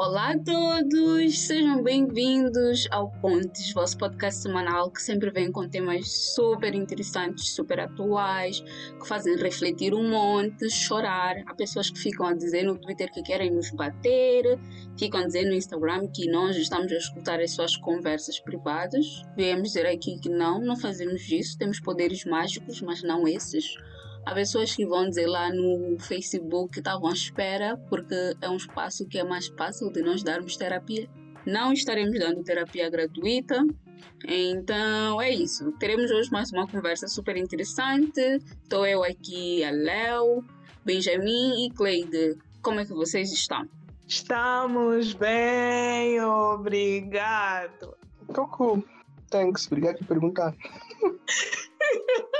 Olá 0.00 0.30
a 0.30 0.38
todos, 0.38 1.40
sejam 1.40 1.82
bem-vindos 1.82 2.86
ao 2.88 3.10
Pontes, 3.20 3.72
vosso 3.72 3.98
podcast 3.98 4.42
semanal 4.42 4.92
que 4.92 5.02
sempre 5.02 5.28
vem 5.28 5.50
com 5.50 5.68
temas 5.68 6.08
super 6.36 6.72
interessantes, 6.72 7.48
super 7.48 7.80
atuais, 7.80 8.60
que 8.60 9.08
fazem 9.08 9.34
refletir 9.34 9.92
um 9.92 10.08
monte, 10.08 10.70
chorar. 10.70 11.42
Há 11.48 11.52
pessoas 11.52 11.90
que 11.90 11.98
ficam 11.98 12.26
a 12.26 12.32
dizer 12.32 12.62
no 12.62 12.78
Twitter 12.78 13.10
que 13.12 13.24
querem 13.24 13.50
nos 13.50 13.72
bater, 13.72 14.56
ficam 14.96 15.20
a 15.20 15.26
dizer 15.26 15.46
no 15.46 15.54
Instagram 15.54 16.06
que 16.14 16.30
nós 16.30 16.56
estamos 16.56 16.92
a 16.92 16.96
escutar 16.96 17.40
as 17.40 17.50
suas 17.50 17.76
conversas 17.76 18.38
privadas. 18.38 19.24
Viemos 19.36 19.70
dizer 19.70 19.84
aqui 19.84 20.16
que 20.20 20.28
não, 20.28 20.60
não 20.60 20.76
fazemos 20.76 21.28
isso, 21.28 21.58
temos 21.58 21.80
poderes 21.80 22.24
mágicos, 22.24 22.80
mas 22.82 23.02
não 23.02 23.26
esses. 23.26 23.76
Há 24.26 24.34
pessoas 24.34 24.74
que 24.74 24.84
vão 24.84 25.08
dizer 25.08 25.26
lá 25.26 25.50
no 25.50 25.98
Facebook 25.98 26.72
que 26.72 26.78
estavam 26.80 27.08
à 27.08 27.12
espera 27.12 27.76
porque 27.88 28.14
é 28.40 28.48
um 28.48 28.56
espaço 28.56 29.06
que 29.06 29.18
é 29.18 29.24
mais 29.24 29.48
fácil 29.48 29.90
de 29.90 30.02
nós 30.02 30.22
darmos 30.22 30.56
terapia. 30.56 31.08
Não 31.46 31.72
estaremos 31.72 32.18
dando 32.18 32.42
terapia 32.42 32.90
gratuita, 32.90 33.64
então 34.26 35.20
é 35.20 35.30
isso. 35.30 35.72
Teremos 35.78 36.10
hoje 36.10 36.30
mais 36.30 36.52
uma 36.52 36.66
conversa 36.66 37.08
super 37.08 37.36
interessante. 37.36 38.20
Estou 38.62 38.86
eu 38.86 39.02
aqui, 39.02 39.64
a 39.64 39.70
Léo, 39.70 40.44
Benjamin 40.84 41.66
e 41.66 41.70
Cleide. 41.70 42.36
Como 42.60 42.80
é 42.80 42.84
que 42.84 42.92
vocês 42.92 43.32
estão? 43.32 43.66
Estamos 44.06 45.14
bem, 45.14 46.20
obrigado. 46.22 47.96
Coco, 48.34 48.84
thanks, 49.30 49.66
obrigado 49.66 49.98
por 49.98 50.06
perguntar. 50.06 50.54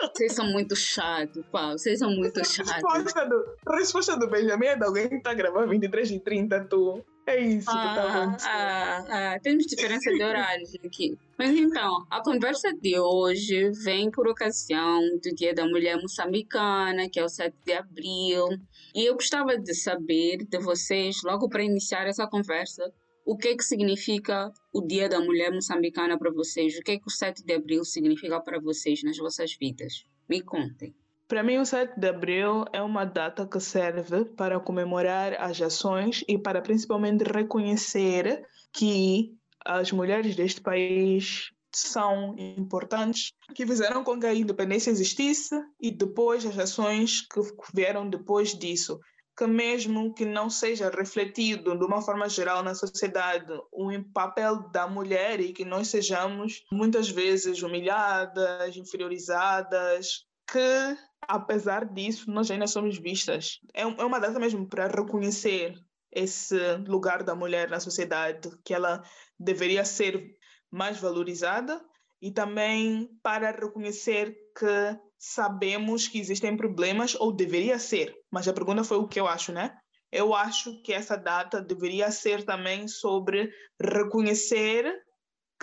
Vocês 0.01 0.33
são 0.33 0.47
muito 0.47 0.77
chatos, 0.77 1.45
pá. 1.51 1.73
Vocês 1.73 1.99
são 1.99 2.11
muito 2.11 2.45
chatos. 2.45 2.73
Resposta 2.73 3.27
do, 3.27 3.57
resposta 3.71 4.17
do 4.17 4.29
Benjamin 4.29 4.67
é 4.67 4.77
de 4.77 4.85
alguém 4.85 5.09
que 5.09 5.17
está 5.17 5.35
gravando 5.35 5.69
23 5.69 6.11
e 6.11 6.21
30, 6.21 6.65
tu. 6.65 7.05
É 7.27 7.39
isso 7.39 7.69
ah, 7.69 7.75
que 7.75 7.89
está 7.89 8.23
acontecendo. 8.23 8.51
Ah, 8.51 9.05
ah, 9.35 9.41
temos 9.43 9.67
diferença 9.67 10.11
de 10.11 10.23
horários 10.23 10.75
aqui. 10.83 11.19
Mas 11.39 11.51
então, 11.51 12.07
a 12.11 12.23
conversa 12.23 12.73
de 12.73 12.99
hoje 12.99 13.71
vem 13.85 14.11
por 14.11 14.27
ocasião 14.27 15.01
do 15.23 15.35
Dia 15.35 15.53
da 15.53 15.67
Mulher 15.67 16.01
Moçambicana, 16.01 17.07
que 17.11 17.21
é 17.21 17.25
o 17.25 17.29
7 17.29 17.55
de 17.67 17.73
abril. 17.75 18.47
E 18.95 19.05
eu 19.05 19.13
gostava 19.13 19.59
de 19.59 19.75
saber 19.75 20.39
de 20.39 20.59
vocês, 20.59 21.21
logo 21.23 21.51
para 21.51 21.63
iniciar 21.63 22.07
essa 22.07 22.27
conversa, 22.27 22.91
o 23.29 23.37
que 23.37 23.49
é 23.49 23.55
que 23.55 23.63
significa 23.63 24.51
o 24.73 24.81
Dia 24.81 25.07
da 25.07 25.21
Mulher 25.21 25.53
Moçambicana 25.53 26.19
para 26.19 26.31
vocês? 26.31 26.79
O 26.79 26.81
que 26.81 26.93
é 26.93 26.99
que 26.99 27.07
o 27.07 27.11
7 27.11 27.45
de 27.45 27.53
abril 27.53 27.85
significa 27.85 28.41
para 28.41 28.59
vocês 28.59 29.03
nas 29.03 29.19
vossas 29.19 29.55
vidas? 29.55 30.07
Me 30.27 30.41
contem. 30.41 30.95
Para 31.29 31.43
mim, 31.43 31.59
o 31.59 31.67
7 31.67 32.01
de 32.01 32.09
abril 32.09 32.65
é 32.73 32.81
uma 32.81 33.05
data 33.05 33.47
que 33.47 33.61
serve 33.61 34.25
para 34.25 34.59
comemorar 34.59 35.35
as 35.43 35.61
ações 35.61 36.25
e 36.27 36.39
para 36.39 36.63
principalmente 36.63 37.23
reconhecer 37.23 38.47
que 38.73 39.37
as 39.63 39.93
mulheres 39.93 40.35
deste 40.35 40.63
país 40.63 41.51
são 41.71 42.35
importantes, 42.39 43.35
que 43.55 43.67
fizeram 43.67 44.03
com 44.03 44.19
que 44.19 44.25
a 44.25 44.33
independência 44.33 44.91
existisse 44.91 45.55
e 45.79 45.91
depois 45.91 46.47
as 46.47 46.59
ações 46.59 47.21
que 47.29 47.43
vieram 47.75 48.09
depois 48.09 48.59
disso 48.59 48.99
que 49.39 49.47
mesmo 49.47 50.13
que 50.13 50.25
não 50.25 50.51
seja 50.51 50.91
refletido 50.91 51.79
de 51.79 51.85
uma 51.85 52.03
forma 52.03 52.29
geral 52.29 52.61
na 52.61 52.75
sociedade 52.75 53.47
o 53.71 53.89
papel 54.13 54.69
da 54.71 54.89
mulher 54.89 55.39
e 55.39 55.53
que 55.53 55.65
nós 55.65 55.87
sejamos 55.87 56.65
muitas 56.73 57.09
vezes 57.09 57.63
humilhadas, 57.63 58.77
inferiorizadas, 58.77 60.27
que 60.51 60.99
apesar 61.23 61.85
disso 61.85 62.29
nós 62.29 62.51
ainda 62.51 62.67
somos 62.67 62.99
vistas. 62.99 63.61
É, 63.73 63.83
é 63.83 64.05
uma 64.05 64.19
data 64.19 64.41
mesmo 64.41 64.69
para 64.69 64.89
reconhecer 64.89 65.73
esse 66.11 66.59
lugar 66.89 67.23
da 67.23 67.37
mulher 67.37 67.71
na 67.71 67.79
sociedade, 67.79 68.51
que 68.65 68.75
ela 68.75 69.05
deveria 69.39 69.85
ser 69.85 70.35
mais 70.69 70.99
valorizada 70.99 71.81
e 72.21 72.33
também 72.33 73.09
para 73.23 73.53
reconhecer 73.53 74.37
que 74.59 74.99
sabemos 75.19 76.07
que 76.07 76.19
existem 76.19 76.57
problemas, 76.57 77.15
ou 77.17 77.33
deveria 77.33 77.79
ser, 77.79 78.15
mas 78.31 78.47
a 78.47 78.53
pergunta 78.53 78.85
foi 78.85 78.99
o 78.99 79.09
que 79.09 79.19
eu 79.19 79.27
acho, 79.27 79.53
né? 79.53 79.77
Eu 80.11 80.35
acho 80.35 80.81
que 80.83 80.93
essa 80.93 81.17
data 81.17 81.61
deveria 81.61 82.11
ser 82.11 82.45
também 82.45 82.89
sobre 82.89 83.51
reconhecer 83.81 84.91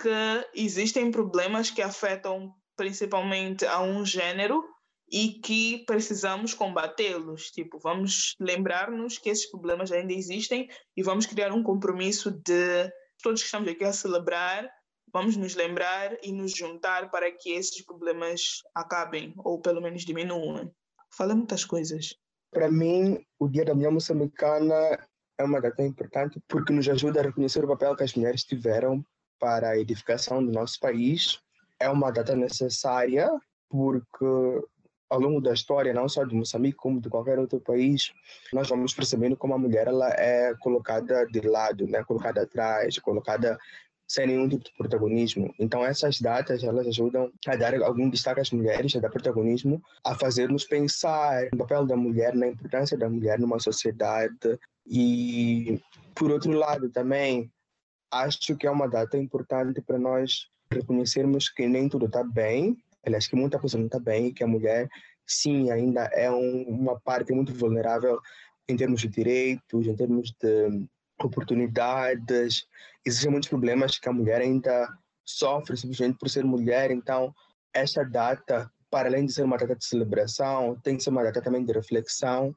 que 0.00 0.46
existem 0.54 1.10
problemas 1.10 1.70
que 1.70 1.82
afetam 1.82 2.52
principalmente 2.76 3.64
a 3.64 3.80
um 3.80 4.04
gênero 4.04 4.62
e 5.10 5.40
que 5.40 5.84
precisamos 5.86 6.52
combatê-los. 6.52 7.50
Tipo, 7.50 7.78
vamos 7.78 8.34
lembrar-nos 8.38 9.18
que 9.18 9.30
esses 9.30 9.50
problemas 9.50 9.90
ainda 9.90 10.12
existem 10.12 10.68
e 10.96 11.02
vamos 11.02 11.26
criar 11.26 11.52
um 11.52 11.62
compromisso 11.62 12.30
de 12.30 12.90
todos 13.22 13.40
que 13.40 13.46
estamos 13.46 13.68
aqui 13.68 13.84
a 13.84 13.92
celebrar 13.92 14.68
vamos 15.12 15.36
nos 15.36 15.54
lembrar 15.54 16.16
e 16.22 16.32
nos 16.32 16.52
juntar 16.52 17.10
para 17.10 17.30
que 17.30 17.50
esses 17.52 17.82
problemas 17.82 18.62
acabem 18.74 19.32
ou 19.38 19.60
pelo 19.60 19.80
menos 19.80 20.04
diminuam. 20.04 20.70
Fala 21.10 21.34
muitas 21.34 21.64
coisas. 21.64 22.14
Para 22.50 22.70
mim, 22.70 23.24
o 23.38 23.48
Dia 23.48 23.64
da 23.64 23.74
Mulher 23.74 23.90
Moçambicana 23.90 24.74
é 25.38 25.44
uma 25.44 25.60
data 25.60 25.82
importante 25.82 26.40
porque 26.48 26.72
nos 26.72 26.88
ajuda 26.88 27.20
a 27.20 27.24
reconhecer 27.24 27.64
o 27.64 27.68
papel 27.68 27.96
que 27.96 28.04
as 28.04 28.14
mulheres 28.14 28.44
tiveram 28.44 29.04
para 29.38 29.70
a 29.70 29.78
edificação 29.78 30.44
do 30.44 30.52
nosso 30.52 30.78
país. 30.80 31.38
É 31.78 31.88
uma 31.88 32.10
data 32.10 32.34
necessária 32.34 33.28
porque 33.68 34.62
ao 35.08 35.20
longo 35.20 35.40
da 35.40 35.52
história, 35.52 35.94
não 35.94 36.08
só 36.08 36.24
de 36.24 36.34
Moçambique, 36.34 36.76
como 36.76 37.00
de 37.00 37.08
qualquer 37.08 37.38
outro 37.38 37.60
país, 37.60 38.12
nós 38.52 38.68
vamos 38.68 38.92
percebendo 38.92 39.36
como 39.36 39.54
a 39.54 39.58
mulher 39.58 39.86
ela 39.86 40.08
é 40.10 40.52
colocada 40.60 41.24
de 41.26 41.40
lado, 41.40 41.86
né? 41.86 42.02
colocada 42.04 42.42
atrás, 42.42 42.98
colocada 42.98 43.56
sem 44.08 44.26
nenhum 44.26 44.48
tipo 44.48 44.64
de 44.64 44.72
protagonismo. 44.76 45.52
Então 45.58 45.84
essas 45.84 46.20
datas 46.20 46.62
elas 46.62 46.86
ajudam 46.86 47.30
a 47.46 47.56
dar 47.56 47.74
algum 47.82 48.08
destaque 48.08 48.40
às 48.40 48.50
mulheres, 48.50 48.94
a 48.94 49.00
dar 49.00 49.10
protagonismo, 49.10 49.82
a 50.04 50.14
fazer-nos 50.14 50.64
pensar 50.64 51.48
no 51.52 51.58
papel 51.58 51.86
da 51.86 51.96
mulher, 51.96 52.34
na 52.34 52.46
importância 52.46 52.96
da 52.96 53.08
mulher 53.08 53.38
numa 53.38 53.58
sociedade 53.58 54.58
e 54.86 55.80
por 56.14 56.30
outro 56.30 56.52
lado 56.52 56.88
também 56.90 57.50
acho 58.10 58.56
que 58.56 58.66
é 58.66 58.70
uma 58.70 58.88
data 58.88 59.16
importante 59.16 59.80
para 59.80 59.98
nós 59.98 60.48
reconhecermos 60.70 61.48
que 61.48 61.66
nem 61.66 61.88
tudo 61.88 62.06
está 62.06 62.22
bem, 62.22 62.76
aliás 63.04 63.26
que 63.26 63.36
muita 63.36 63.58
coisa 63.58 63.78
não 63.78 63.86
está 63.86 63.98
bem, 63.98 64.32
que 64.32 64.44
a 64.44 64.46
mulher 64.46 64.88
sim 65.26 65.70
ainda 65.70 66.04
é 66.12 66.30
um, 66.30 66.62
uma 66.62 66.98
parte 67.00 67.32
muito 67.32 67.52
vulnerável 67.52 68.20
em 68.68 68.76
termos 68.76 69.00
de 69.00 69.08
direitos, 69.08 69.86
em 69.86 69.94
termos 69.94 70.32
de 70.40 70.86
oportunidades. 71.22 72.66
Existem 73.04 73.30
muitos 73.30 73.48
problemas 73.48 73.98
que 73.98 74.08
a 74.08 74.12
mulher 74.12 74.40
ainda 74.40 74.88
sofre 75.24 75.76
simplesmente 75.76 76.18
por 76.18 76.28
ser 76.28 76.44
mulher. 76.44 76.90
Então, 76.90 77.34
esta 77.74 78.04
data, 78.04 78.70
para 78.90 79.08
além 79.08 79.26
de 79.26 79.32
ser 79.32 79.42
uma 79.42 79.56
data 79.56 79.74
de 79.76 79.84
celebração, 79.84 80.78
tem 80.82 80.96
que 80.96 81.02
ser 81.02 81.10
uma 81.10 81.24
data 81.24 81.42
também 81.42 81.64
de 81.64 81.72
reflexão 81.72 82.54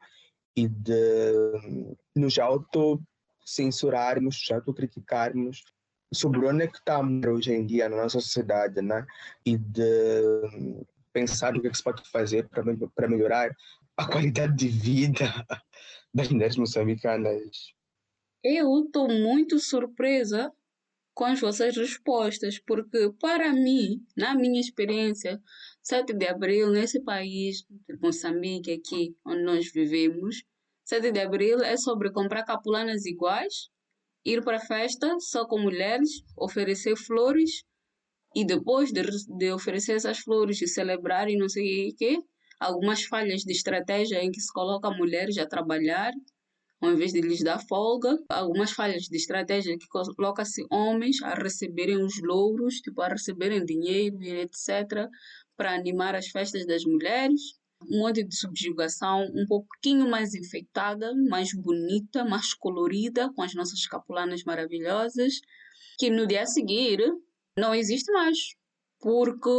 e 0.55 0.67
de 0.67 1.87
nos 2.15 2.37
auto-censurarmos, 2.37 4.35
nos 4.35 4.51
auto-criticarmos 4.51 5.63
sobre 6.13 6.45
onde 6.47 6.63
é 6.63 6.67
que 6.67 6.77
estamos 6.77 7.25
hoje 7.25 7.53
em 7.53 7.65
dia 7.65 7.87
na 7.87 7.97
nossa 7.97 8.19
sociedade, 8.19 8.81
né? 8.81 9.05
E 9.45 9.57
de 9.57 9.85
pensar 11.13 11.55
o 11.55 11.61
que, 11.61 11.67
é 11.67 11.69
que 11.69 11.77
se 11.77 11.83
pode 11.83 12.07
fazer 12.09 12.47
para 12.49 13.07
melhorar 13.07 13.55
a 13.97 14.07
qualidade 14.07 14.55
de 14.55 14.67
vida 14.67 15.25
das 16.13 16.29
mulheres 16.29 16.57
moçambicanas. 16.57 17.73
Eu 18.41 18.85
estou 18.85 19.09
muito 19.09 19.59
surpresa 19.59 20.49
com 21.13 21.25
as 21.25 21.41
vossas 21.41 21.75
respostas, 21.75 22.57
porque 22.57 23.11
para 23.19 23.51
mim, 23.51 24.01
na 24.15 24.33
minha 24.33 24.61
experiência, 24.61 25.41
7 25.83 26.13
de 26.13 26.25
abril, 26.25 26.69
nesse 26.69 27.03
país, 27.03 27.65
Moçambique, 28.01 28.71
aqui 28.71 29.13
onde 29.25 29.43
nós 29.43 29.69
vivemos, 29.69 30.45
7 30.85 31.11
de 31.11 31.19
abril 31.19 31.59
é 31.59 31.75
sobre 31.75 32.13
comprar 32.13 32.45
capulanas 32.45 33.05
iguais, 33.05 33.69
ir 34.23 34.41
para 34.41 34.57
festa 34.57 35.19
só 35.19 35.45
com 35.45 35.59
mulheres, 35.59 36.23
oferecer 36.37 36.95
flores 36.95 37.65
e 38.33 38.45
depois 38.45 38.93
de, 38.93 39.01
de 39.37 39.51
oferecer 39.51 39.97
essas 39.97 40.19
flores 40.19 40.61
e 40.61 40.67
celebrar 40.67 41.29
e 41.29 41.35
não 41.35 41.49
sei 41.49 41.89
o 41.89 41.95
que, 41.97 42.23
algumas 42.57 43.03
falhas 43.03 43.41
de 43.41 43.51
estratégia 43.51 44.23
em 44.23 44.31
que 44.31 44.39
se 44.39 44.53
coloca 44.53 44.89
mulheres 44.91 45.37
a 45.37 45.45
trabalhar 45.45 46.13
ao 46.81 46.91
invés 46.91 47.11
de 47.11 47.21
lhes 47.21 47.43
dar 47.43 47.59
folga, 47.59 48.17
algumas 48.29 48.71
falhas 48.71 49.03
de 49.03 49.17
estratégia 49.17 49.77
que 49.77 49.87
coloca-se 49.87 50.65
homens 50.71 51.21
a 51.21 51.33
receberem 51.33 52.01
os 52.01 52.21
louros, 52.21 52.75
tipo 52.75 53.01
a 53.01 53.09
receberem 53.09 53.65
dinheiro 53.65 54.21
e 54.21 54.29
etc, 54.41 55.09
para 55.57 55.75
animar 55.75 56.15
as 56.15 56.27
festas 56.27 56.65
das 56.65 56.85
mulheres. 56.85 57.59
Um 57.89 57.99
monte 57.99 58.23
de 58.23 58.35
subjugação 58.35 59.25
um 59.33 59.45
pouquinho 59.47 60.09
mais 60.09 60.33
enfeitada, 60.33 61.13
mais 61.29 61.53
bonita, 61.53 62.25
mais 62.25 62.53
colorida, 62.53 63.31
com 63.33 63.41
as 63.41 63.53
nossas 63.53 63.85
capulanas 63.87 64.43
maravilhosas, 64.43 65.35
que 65.97 66.09
no 66.09 66.27
dia 66.27 66.43
a 66.43 66.45
seguir 66.45 66.99
não 67.57 67.73
existe 67.73 68.11
mais, 68.11 68.37
porque 68.99 69.49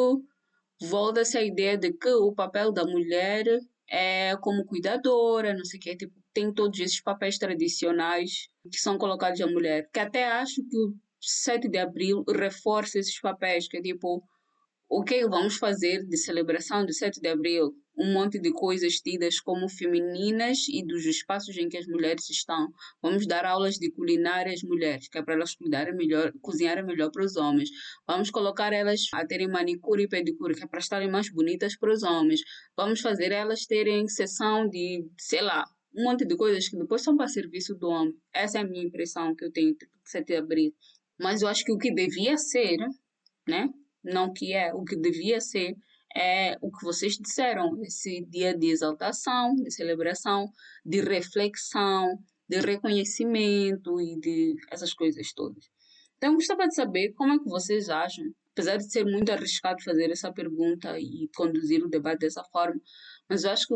volta-se 0.83 1.37
a 1.37 1.45
ideia 1.45 1.77
de 1.77 1.93
que 1.93 2.11
o 2.11 2.33
papel 2.33 2.73
da 2.73 2.85
mulher 2.85 3.47
é 3.91 4.37
como 4.37 4.65
cuidadora, 4.65 5.53
não 5.53 5.65
sei 5.65 5.79
o 5.79 5.83
que, 5.83 5.97
tipo, 5.97 6.15
tem 6.33 6.53
todos 6.53 6.79
esses 6.79 7.03
papéis 7.03 7.39
tradicionais 7.39 8.49
que 8.71 8.79
são 8.79 8.97
colocados 8.97 9.41
à 9.41 9.47
mulher. 9.47 9.89
Que 9.93 10.01
até 10.01 10.27
acho 10.27 10.63
que 10.69 10.77
o 10.77 10.95
7 11.21 11.69
de 11.69 11.79
abril 11.79 12.25
reforça 12.29 12.99
esses 12.99 13.21
papéis, 13.21 13.69
que 13.69 13.79
é 13.79 13.83
tipo, 13.83 14.23
o 14.89 15.03
que 15.03 15.27
vamos 15.27 15.57
fazer 15.57 16.07
de 16.07 16.17
celebração 16.17 16.87
do 16.87 16.93
7 16.93 17.21
de 17.21 17.29
abril? 17.29 17.73
Um 18.01 18.15
monte 18.15 18.41
de 18.41 18.51
coisas 18.51 18.95
tidas 18.95 19.41
como 19.41 19.69
femininas 19.69 20.67
e 20.71 20.83
dos 20.83 21.05
espaços 21.05 21.55
em 21.59 21.69
que 21.69 21.77
as 21.77 21.87
mulheres 21.87 22.31
estão. 22.31 22.73
Vamos 23.03 23.27
dar 23.27 23.45
aulas 23.45 23.75
de 23.75 23.91
culinária 23.91 24.55
às 24.55 24.63
mulheres, 24.63 25.07
que 25.09 25.19
é 25.19 25.23
para 25.23 25.35
elas 25.35 25.55
cuidarem 25.55 25.95
melhor, 25.95 26.33
cozinharem 26.41 26.83
melhor 26.83 27.11
para 27.11 27.25
os 27.27 27.37
homens. 27.37 27.69
Vamos 28.07 28.31
colocar 28.31 28.73
elas 28.73 29.03
a 29.13 29.27
terem 29.27 29.49
manicure 29.49 30.05
e 30.05 30.09
pedicure, 30.09 30.55
que 30.55 30.65
é 30.65 30.67
para 30.67 30.81
estarem 30.81 31.11
mais 31.11 31.31
bonitas 31.31 31.77
para 31.77 31.93
os 31.93 32.03
homens. 32.03 32.41
Vamos 32.75 33.03
fazer 33.03 33.33
elas 33.33 33.67
terem 33.67 34.09
sessão 34.09 34.67
de, 34.67 35.07
sei 35.19 35.43
lá, 35.43 35.67
um 35.95 36.05
monte 36.05 36.25
de 36.25 36.37
coisas 36.37 36.71
que 36.71 36.79
depois 36.79 37.03
são 37.03 37.17
para 37.17 37.29
serviço 37.29 37.75
do 37.75 37.89
homem. 37.89 38.15
Essa 38.33 38.59
é 38.59 38.61
a 38.63 38.65
minha 38.65 38.83
impressão 38.83 39.35
que 39.35 39.45
eu 39.45 39.53
tenho 39.53 39.75
de 39.75 39.87
7 40.05 40.27
de 40.27 40.37
abril. 40.37 40.75
Mas 41.19 41.43
eu 41.43 41.49
acho 41.49 41.65
que 41.65 41.73
o 41.73 41.77
que 41.77 41.93
devia 41.93 42.39
ser, 42.39 42.79
né? 43.47 43.69
Não 44.03 44.33
que 44.33 44.55
é, 44.55 44.73
o 44.73 44.85
que 44.85 44.97
devia 44.97 45.39
ser 45.41 45.75
é 46.17 46.57
o 46.61 46.71
que 46.71 46.85
vocês 46.85 47.17
disseram, 47.17 47.83
esse 47.83 48.25
dia 48.27 48.57
de 48.57 48.69
exaltação, 48.69 49.55
de 49.55 49.71
celebração, 49.71 50.51
de 50.85 51.01
reflexão, 51.01 52.19
de 52.49 52.61
reconhecimento 52.61 54.01
e 54.01 54.19
de 54.19 54.57
essas 54.71 54.93
coisas 54.93 55.33
todas. 55.33 55.71
Então, 56.17 56.35
gostava 56.35 56.67
de 56.67 56.75
saber 56.75 57.13
como 57.13 57.33
é 57.33 57.39
que 57.39 57.49
vocês 57.49 57.89
acham, 57.89 58.25
apesar 58.53 58.77
de 58.77 58.91
ser 58.91 59.05
muito 59.05 59.31
arriscado 59.31 59.83
fazer 59.83 60.11
essa 60.11 60.33
pergunta 60.33 60.99
e 60.99 61.31
conduzir 61.35 61.83
o 61.83 61.89
debate 61.89 62.21
dessa 62.21 62.45
forma, 62.45 62.81
mas 63.29 63.45
eu 63.45 63.51
acho 63.51 63.67
que 63.69 63.75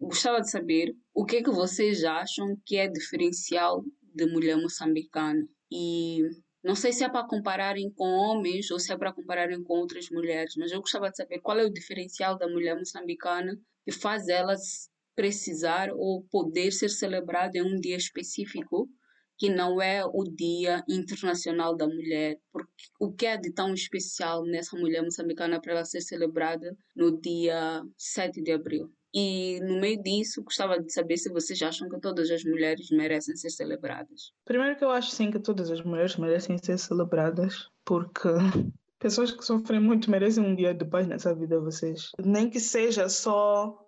gostava 0.00 0.40
de 0.40 0.50
saber 0.50 0.94
o 1.14 1.24
que 1.24 1.36
é 1.36 1.42
que 1.42 1.50
vocês 1.50 2.02
acham 2.02 2.56
que 2.64 2.76
é 2.76 2.88
diferencial 2.88 3.84
de 4.14 4.26
mulher 4.26 4.56
moçambicana 4.56 5.46
e 5.70 6.22
não 6.64 6.74
sei 6.74 6.92
se 6.92 7.04
é 7.04 7.08
para 7.10 7.28
compararem 7.28 7.92
com 7.92 8.04
homens 8.04 8.70
ou 8.70 8.80
se 8.80 8.92
é 8.92 8.96
para 8.96 9.12
compararem 9.12 9.62
com 9.62 9.74
outras 9.74 10.08
mulheres, 10.10 10.54
mas 10.56 10.72
eu 10.72 10.80
gostava 10.80 11.10
de 11.10 11.16
saber 11.16 11.40
qual 11.40 11.58
é 11.58 11.64
o 11.64 11.72
diferencial 11.72 12.38
da 12.38 12.48
mulher 12.48 12.74
moçambicana 12.74 13.54
que 13.84 13.92
faz 13.92 14.28
elas 14.28 14.88
precisar 15.14 15.90
ou 15.92 16.24
poder 16.30 16.72
ser 16.72 16.88
celebrada 16.88 17.58
em 17.58 17.62
um 17.62 17.78
dia 17.78 17.96
específico 17.96 18.88
que 19.36 19.50
não 19.50 19.82
é 19.82 20.04
o 20.04 20.24
Dia 20.24 20.82
Internacional 20.88 21.76
da 21.76 21.86
Mulher. 21.86 22.38
Porque 22.52 22.84
o 23.00 23.12
que 23.12 23.26
é 23.26 23.36
de 23.36 23.52
tão 23.52 23.74
especial 23.74 24.44
nessa 24.44 24.76
mulher 24.76 25.02
moçambicana 25.02 25.60
para 25.60 25.72
ela 25.72 25.84
ser 25.84 26.00
celebrada 26.00 26.76
no 26.94 27.20
dia 27.20 27.82
7 27.98 28.42
de 28.42 28.52
abril? 28.52 28.90
E 29.14 29.60
no 29.60 29.80
meio 29.80 30.02
disso, 30.02 30.42
gostava 30.42 30.80
de 30.82 30.92
saber 30.92 31.16
se 31.16 31.30
vocês 31.30 31.62
acham 31.62 31.88
que 31.88 32.00
todas 32.00 32.28
as 32.32 32.42
mulheres 32.42 32.90
merecem 32.90 33.36
ser 33.36 33.50
celebradas. 33.50 34.32
Primeiro 34.44 34.76
que 34.76 34.84
eu 34.84 34.90
acho 34.90 35.12
sim 35.12 35.30
que 35.30 35.38
todas 35.38 35.70
as 35.70 35.80
mulheres 35.82 36.16
merecem 36.16 36.58
ser 36.58 36.76
celebradas, 36.76 37.68
porque 37.84 38.28
pessoas 38.98 39.30
que 39.30 39.44
sofrem 39.44 39.78
muito 39.78 40.10
merecem 40.10 40.44
um 40.44 40.56
dia 40.56 40.74
de 40.74 40.84
paz 40.84 41.06
nessa 41.06 41.32
vida, 41.32 41.60
vocês. 41.60 42.10
Nem 42.18 42.50
que 42.50 42.58
seja 42.58 43.08
só 43.08 43.78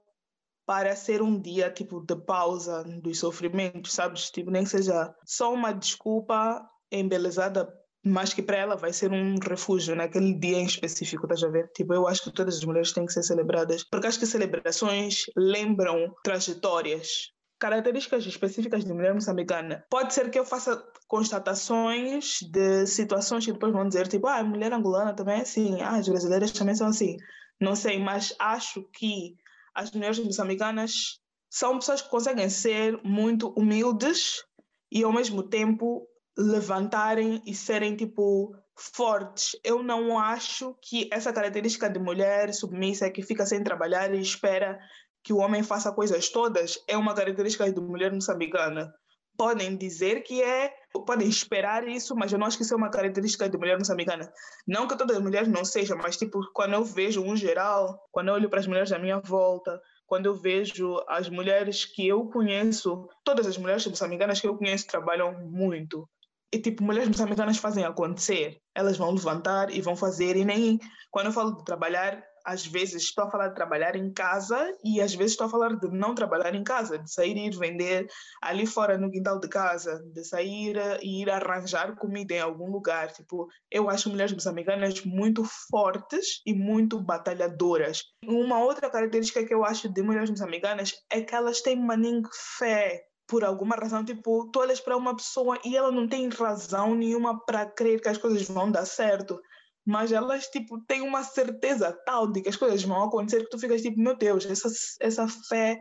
para 0.65 0.95
ser 0.95 1.21
um 1.23 1.41
dia 1.41 1.71
tipo 1.71 2.01
de 2.01 2.17
pausa 2.17 2.85
dos 2.85 3.19
sofrimentos, 3.19 3.93
sabes? 3.93 4.31
Tipo, 4.31 4.53
nem 4.53 4.63
que 4.63 4.71
seja 4.71 5.13
só 5.25 5.53
uma 5.53 5.73
desculpa 5.73 6.65
embelezada 6.91 7.69
mas 8.07 8.33
que 8.33 8.41
para 8.41 8.57
ela 8.57 8.77
vai 8.77 8.93
ser 8.93 9.11
um 9.11 9.35
refúgio 9.43 9.97
naquele 9.97 10.33
dia 10.33 10.59
em 10.59 10.65
específico, 10.65 11.25
estás 11.25 11.43
a 11.43 11.49
ver? 11.49 11.69
Tipo, 11.75 11.93
eu 11.93 12.07
acho 12.07 12.23
que 12.23 12.31
todas 12.31 12.57
as 12.57 12.65
mulheres 12.65 12.93
têm 12.93 13.05
que 13.05 13.13
ser 13.13 13.25
celebradas, 13.25 13.83
porque 13.83 14.07
acho 14.07 14.21
que 14.21 14.27
celebrações 14.27 15.25
lembram 15.37 16.15
trajetórias, 16.23 17.33
características 17.59 18.25
específicas 18.25 18.85
de 18.85 18.93
mulher 18.93 19.13
moçambicana. 19.13 19.85
Pode 19.91 20.15
ser 20.15 20.31
que 20.31 20.39
eu 20.39 20.45
faça 20.45 20.81
constatações 21.09 22.39
de 22.43 22.87
situações 22.87 23.45
que 23.45 23.53
depois 23.53 23.73
vão 23.73 23.89
dizer, 23.89 24.07
tipo, 24.07 24.29
ah, 24.29 24.37
a 24.37 24.45
mulher 24.45 24.73
angolana 24.73 25.13
também 25.13 25.39
é 25.39 25.43
assim, 25.43 25.81
ah, 25.81 25.97
as 25.97 26.09
brasileiras 26.09 26.53
também 26.53 26.77
são 26.77 26.87
assim. 26.87 27.17
Não 27.61 27.75
sei, 27.75 27.99
mas 27.99 28.33
acho 28.39 28.85
que 28.93 29.35
as 29.75 29.91
mulheres 29.91 30.21
moçambicanas 30.21 31.19
são 31.51 31.77
pessoas 31.81 32.03
que 32.03 32.11
conseguem 32.11 32.49
ser 32.49 33.01
muito 33.03 33.49
humildes 33.57 34.45
e 34.93 35.03
ao 35.03 35.13
mesmo 35.13 35.43
tempo 35.43 36.07
levantarem 36.37 37.43
e 37.47 37.55
serem 37.55 37.97
tipo 37.97 38.55
fortes. 38.77 39.59
Eu 39.65 39.83
não 39.83 40.19
acho 40.19 40.77
que 40.83 41.09
essa 41.11 41.33
característica 41.33 41.89
de 41.89 41.99
mulher 41.99 42.53
submissa 42.53 43.11
que 43.11 43.23
fica 43.23 43.47
sem 43.47 43.65
trabalhar 43.65 44.15
e 44.15 44.21
espera 44.21 44.79
que 45.25 45.33
o 45.33 45.39
homem 45.39 45.63
faça 45.63 45.93
coisas 45.93 46.29
todas 46.29 46.79
é 46.87 46.97
uma 46.97 47.15
característica 47.15 47.71
de 47.73 47.81
mulher 47.81 48.13
moçambicana. 48.13 48.93
Podem 49.37 49.77
dizer 49.77 50.23
que 50.23 50.43
é, 50.43 50.73
podem 51.07 51.29
esperar 51.29 51.87
isso, 51.87 52.15
mas 52.15 52.33
eu 52.33 52.39
não 52.39 52.47
acho 52.47 52.57
que 52.57 52.63
isso 52.63 52.73
é 52.73 52.77
uma 52.77 52.91
característica 52.91 53.49
de 53.49 53.59
mulher 53.59 53.79
moçambicana. 53.79 54.33
Não 54.67 54.87
que 54.87 54.97
todas 54.97 55.17
as 55.17 55.23
mulheres 55.23 55.49
não 55.49 55.65
sejam, 55.65 55.99
mas 55.99 56.17
tipo, 56.17 56.41
quando 56.55 56.75
eu 56.75 56.85
vejo 56.85 57.23
um 57.23 57.37
geral, 57.37 57.99
quando 58.11 58.29
eu 58.29 58.35
olho 58.35 58.49
para 58.49 58.61
as 58.61 58.67
mulheres 58.67 58.93
à 58.93 58.99
minha 58.99 59.19
volta, 59.21 59.81
quando 60.07 60.27
eu 60.27 60.35
vejo 60.35 61.03
as 61.09 61.29
mulheres 61.29 61.85
que 61.85 62.07
eu 62.07 62.27
conheço, 62.29 63.09
todas 63.25 63.47
as 63.47 63.59
mulheres 63.59 63.87
moçambicanas 63.87 64.41
que 64.41 64.47
eu 64.47 64.57
conheço 64.57 64.87
trabalham 64.87 65.33
muito. 65.51 66.09
E 66.57 66.59
tipo, 66.59 66.83
mulheres 66.83 67.11
moçambicanas 67.11 67.59
fazem 67.59 67.85
acontecer. 67.85 68.59
Elas 68.75 68.97
vão 68.97 69.11
levantar 69.11 69.71
e 69.71 69.83
vão 69.83 69.95
fazer. 69.95 70.37
E 70.37 70.45
nem. 70.45 70.81
Quando 71.11 71.27
eu 71.27 71.33
falo 71.33 71.55
de 71.55 71.63
trabalhar, 71.67 72.25
às 72.47 72.67
vezes 72.67 73.03
estou 73.03 73.25
a 73.25 73.31
falar 73.31 73.49
de 73.49 73.55
trabalhar 73.55 73.95
em 73.95 74.11
casa 74.11 74.75
e 74.83 74.99
às 75.03 75.15
vezes 75.15 75.33
estou 75.33 75.49
a 75.49 75.51
falar 75.51 75.77
de 75.77 75.87
não 75.89 76.15
trabalhar 76.15 76.55
em 76.55 76.65
casa, 76.65 76.99
de 76.99 77.13
sair 77.13 77.37
e 77.37 77.49
ir 77.49 77.59
vender 77.59 78.09
ali 78.43 78.67
fora 78.67 78.97
no 78.97 79.11
quintal 79.11 79.39
de 79.39 79.49
casa, 79.49 80.03
de 80.15 80.25
sair 80.25 80.79
e 81.03 81.21
ir 81.21 81.29
arranjar 81.29 81.95
comida 81.95 82.33
em 82.33 82.41
algum 82.41 82.71
lugar. 82.71 83.13
Tipo, 83.13 83.49
eu 83.71 83.91
acho 83.91 84.09
mulheres 84.09 84.33
moçambicanas 84.33 85.05
muito 85.05 85.45
fortes 85.71 86.41
e 86.47 86.55
muito 86.55 86.99
batalhadoras. 86.99 88.03
Uma 88.25 88.61
outra 88.61 88.89
característica 88.89 89.45
que 89.45 89.53
eu 89.53 89.63
acho 89.63 89.91
de 89.93 90.03
mulheres 90.03 90.31
moçambicanas 90.31 90.95
é 91.11 91.21
que 91.21 91.35
elas 91.35 91.61
têm 91.61 91.77
maninho 91.77 92.23
fé 92.59 93.05
por 93.27 93.45
alguma 93.45 93.75
razão, 93.77 94.05
tipo, 94.05 94.49
tu 94.51 94.61
olhas 94.61 94.81
para 94.81 94.97
uma 94.97 95.17
pessoa 95.17 95.59
e 95.65 95.77
ela 95.77 95.91
não 95.91 96.09
tem 96.09 96.29
razão 96.29 96.95
nenhuma 96.95 97.45
para 97.45 97.67
crer 97.67 98.01
que 98.01 98.09
as 98.09 98.19
coisas 98.19 98.49
vão 98.49 98.71
dar 98.71 98.87
certo, 98.87 99.41
mas 99.85 100.13
elas, 100.13 100.47
tipo, 100.49 100.81
têm 100.85 101.01
uma 101.03 101.23
certeza 101.23 101.93
tal 102.05 102.31
de 102.31 102.43
que 102.43 102.49
as 102.49 102.57
coisas 102.57 102.83
vão 102.83 103.05
acontecer 103.05 103.45
que 103.45 103.51
tu 103.51 103.59
ficas 103.59 103.83
tipo, 103.83 104.01
meu 104.01 104.17
Deus, 104.17 104.45
essa, 104.47 104.69
essa 105.01 105.29
fé 105.49 105.79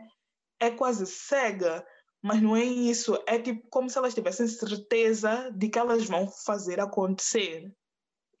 é 0.60 0.70
quase 0.70 1.06
cega, 1.06 1.84
mas 2.22 2.40
não 2.40 2.56
é 2.56 2.64
isso, 2.64 3.22
é 3.26 3.38
tipo 3.38 3.66
como 3.68 3.88
se 3.88 3.98
elas 3.98 4.14
tivessem 4.14 4.46
certeza 4.48 5.50
de 5.56 5.68
que 5.68 5.78
elas 5.78 6.04
vão 6.04 6.28
fazer 6.44 6.80
acontecer. 6.80 7.72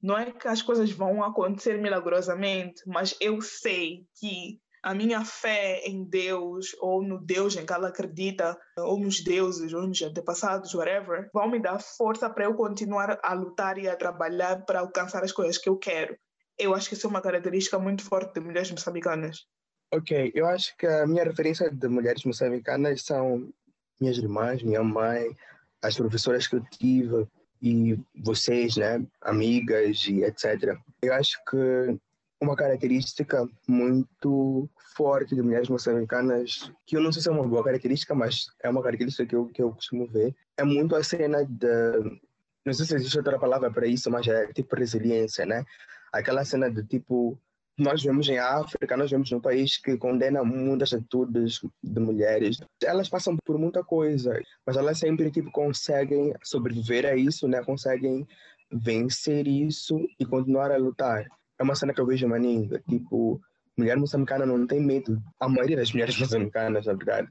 Não 0.02 0.16
é 0.16 0.30
que 0.30 0.46
as 0.46 0.62
coisas 0.62 0.90
vão 0.90 1.22
acontecer 1.22 1.80
milagrosamente, 1.80 2.82
mas 2.86 3.16
eu 3.20 3.40
sei 3.40 4.06
que 4.18 4.60
a 4.86 4.94
minha 4.94 5.24
fé 5.24 5.80
em 5.84 6.04
Deus 6.04 6.76
ou 6.80 7.02
no 7.02 7.18
Deus 7.18 7.56
em 7.56 7.66
que 7.66 7.72
ela 7.72 7.88
acredita, 7.88 8.56
ou 8.78 9.00
nos 9.00 9.20
deuses, 9.20 9.72
ou 9.72 9.84
nos 9.84 10.00
antepassados, 10.00 10.72
whatever, 10.74 11.28
vão 11.34 11.50
me 11.50 11.58
dar 11.58 11.80
força 11.80 12.30
para 12.30 12.44
eu 12.44 12.54
continuar 12.54 13.18
a 13.20 13.32
lutar 13.32 13.78
e 13.78 13.88
a 13.88 13.96
trabalhar 13.96 14.64
para 14.64 14.78
alcançar 14.78 15.24
as 15.24 15.32
coisas 15.32 15.58
que 15.58 15.68
eu 15.68 15.76
quero. 15.76 16.16
Eu 16.56 16.72
acho 16.72 16.88
que 16.88 16.94
isso 16.94 17.04
é 17.04 17.10
uma 17.10 17.20
característica 17.20 17.80
muito 17.80 18.04
forte 18.04 18.34
de 18.34 18.40
mulheres 18.40 18.70
moçambicanas. 18.70 19.44
Ok, 19.92 20.30
eu 20.32 20.46
acho 20.46 20.76
que 20.76 20.86
a 20.86 21.04
minha 21.04 21.24
referência 21.24 21.68
de 21.68 21.88
mulheres 21.88 22.22
moçambicanas 22.22 23.02
são 23.02 23.52
minhas 24.00 24.18
irmãs, 24.18 24.62
minha 24.62 24.84
mãe, 24.84 25.36
as 25.82 25.96
professoras 25.96 26.46
que 26.46 26.54
eu 26.54 26.64
tive 26.70 27.26
e 27.60 27.98
vocês, 28.14 28.76
né, 28.76 29.04
amigas 29.20 30.06
e 30.06 30.22
etc. 30.22 30.78
Eu 31.02 31.12
acho 31.12 31.36
que 31.50 31.98
uma 32.40 32.54
característica 32.54 33.48
muito 33.66 34.68
forte 34.94 35.34
de 35.34 35.42
mulheres 35.42 35.68
moçambicanas, 35.68 36.70
que 36.86 36.96
eu 36.96 37.00
não 37.00 37.12
sei 37.12 37.22
se 37.22 37.28
é 37.28 37.32
uma 37.32 37.46
boa 37.46 37.64
característica, 37.64 38.14
mas 38.14 38.46
é 38.62 38.68
uma 38.68 38.82
característica 38.82 39.26
que 39.26 39.34
eu, 39.34 39.46
que 39.46 39.62
eu 39.62 39.72
costumo 39.72 40.06
ver, 40.06 40.34
é 40.56 40.64
muito 40.64 40.94
a 40.94 41.02
cena 41.02 41.44
de. 41.44 42.20
Não 42.64 42.72
sei 42.72 42.84
se 42.84 42.96
existe 42.96 43.18
outra 43.18 43.38
palavra 43.38 43.70
para 43.70 43.86
isso, 43.86 44.10
mas 44.10 44.26
é 44.26 44.52
tipo 44.52 44.74
resiliência, 44.76 45.46
né? 45.46 45.64
Aquela 46.12 46.44
cena 46.44 46.70
de 46.70 46.82
tipo. 46.84 47.38
Nós 47.78 48.02
vemos 48.02 48.26
em 48.26 48.38
África, 48.38 48.96
nós 48.96 49.10
vemos 49.10 49.30
num 49.30 49.40
país 49.40 49.76
que 49.76 49.98
condena 49.98 50.42
muitas 50.42 50.94
atitudes 50.94 51.60
de 51.84 52.00
mulheres. 52.00 52.58
Elas 52.82 53.06
passam 53.06 53.36
por 53.44 53.58
muita 53.58 53.84
coisa, 53.84 54.40
mas 54.66 54.78
elas 54.78 54.98
sempre 54.98 55.30
tipo 55.30 55.50
conseguem 55.50 56.32
sobreviver 56.42 57.04
a 57.04 57.14
isso, 57.14 57.46
né? 57.46 57.62
Conseguem 57.62 58.26
vencer 58.72 59.46
isso 59.46 59.98
e 60.18 60.24
continuar 60.24 60.70
a 60.70 60.78
lutar 60.78 61.26
é 61.58 61.62
uma 61.62 61.74
cena 61.74 61.92
que 61.92 62.00
eu 62.00 62.06
vejo 62.06 62.28
maninga. 62.28 62.82
Tipo, 62.88 63.40
mulher 63.76 63.96
moçambicana 63.96 64.46
não 64.46 64.66
tem 64.66 64.80
medo. 64.80 65.20
A 65.40 65.48
maioria 65.48 65.76
das 65.76 65.92
mulheres 65.92 66.16
moçambicanas, 66.20 66.86
na 66.86 66.94
verdade, 66.94 67.28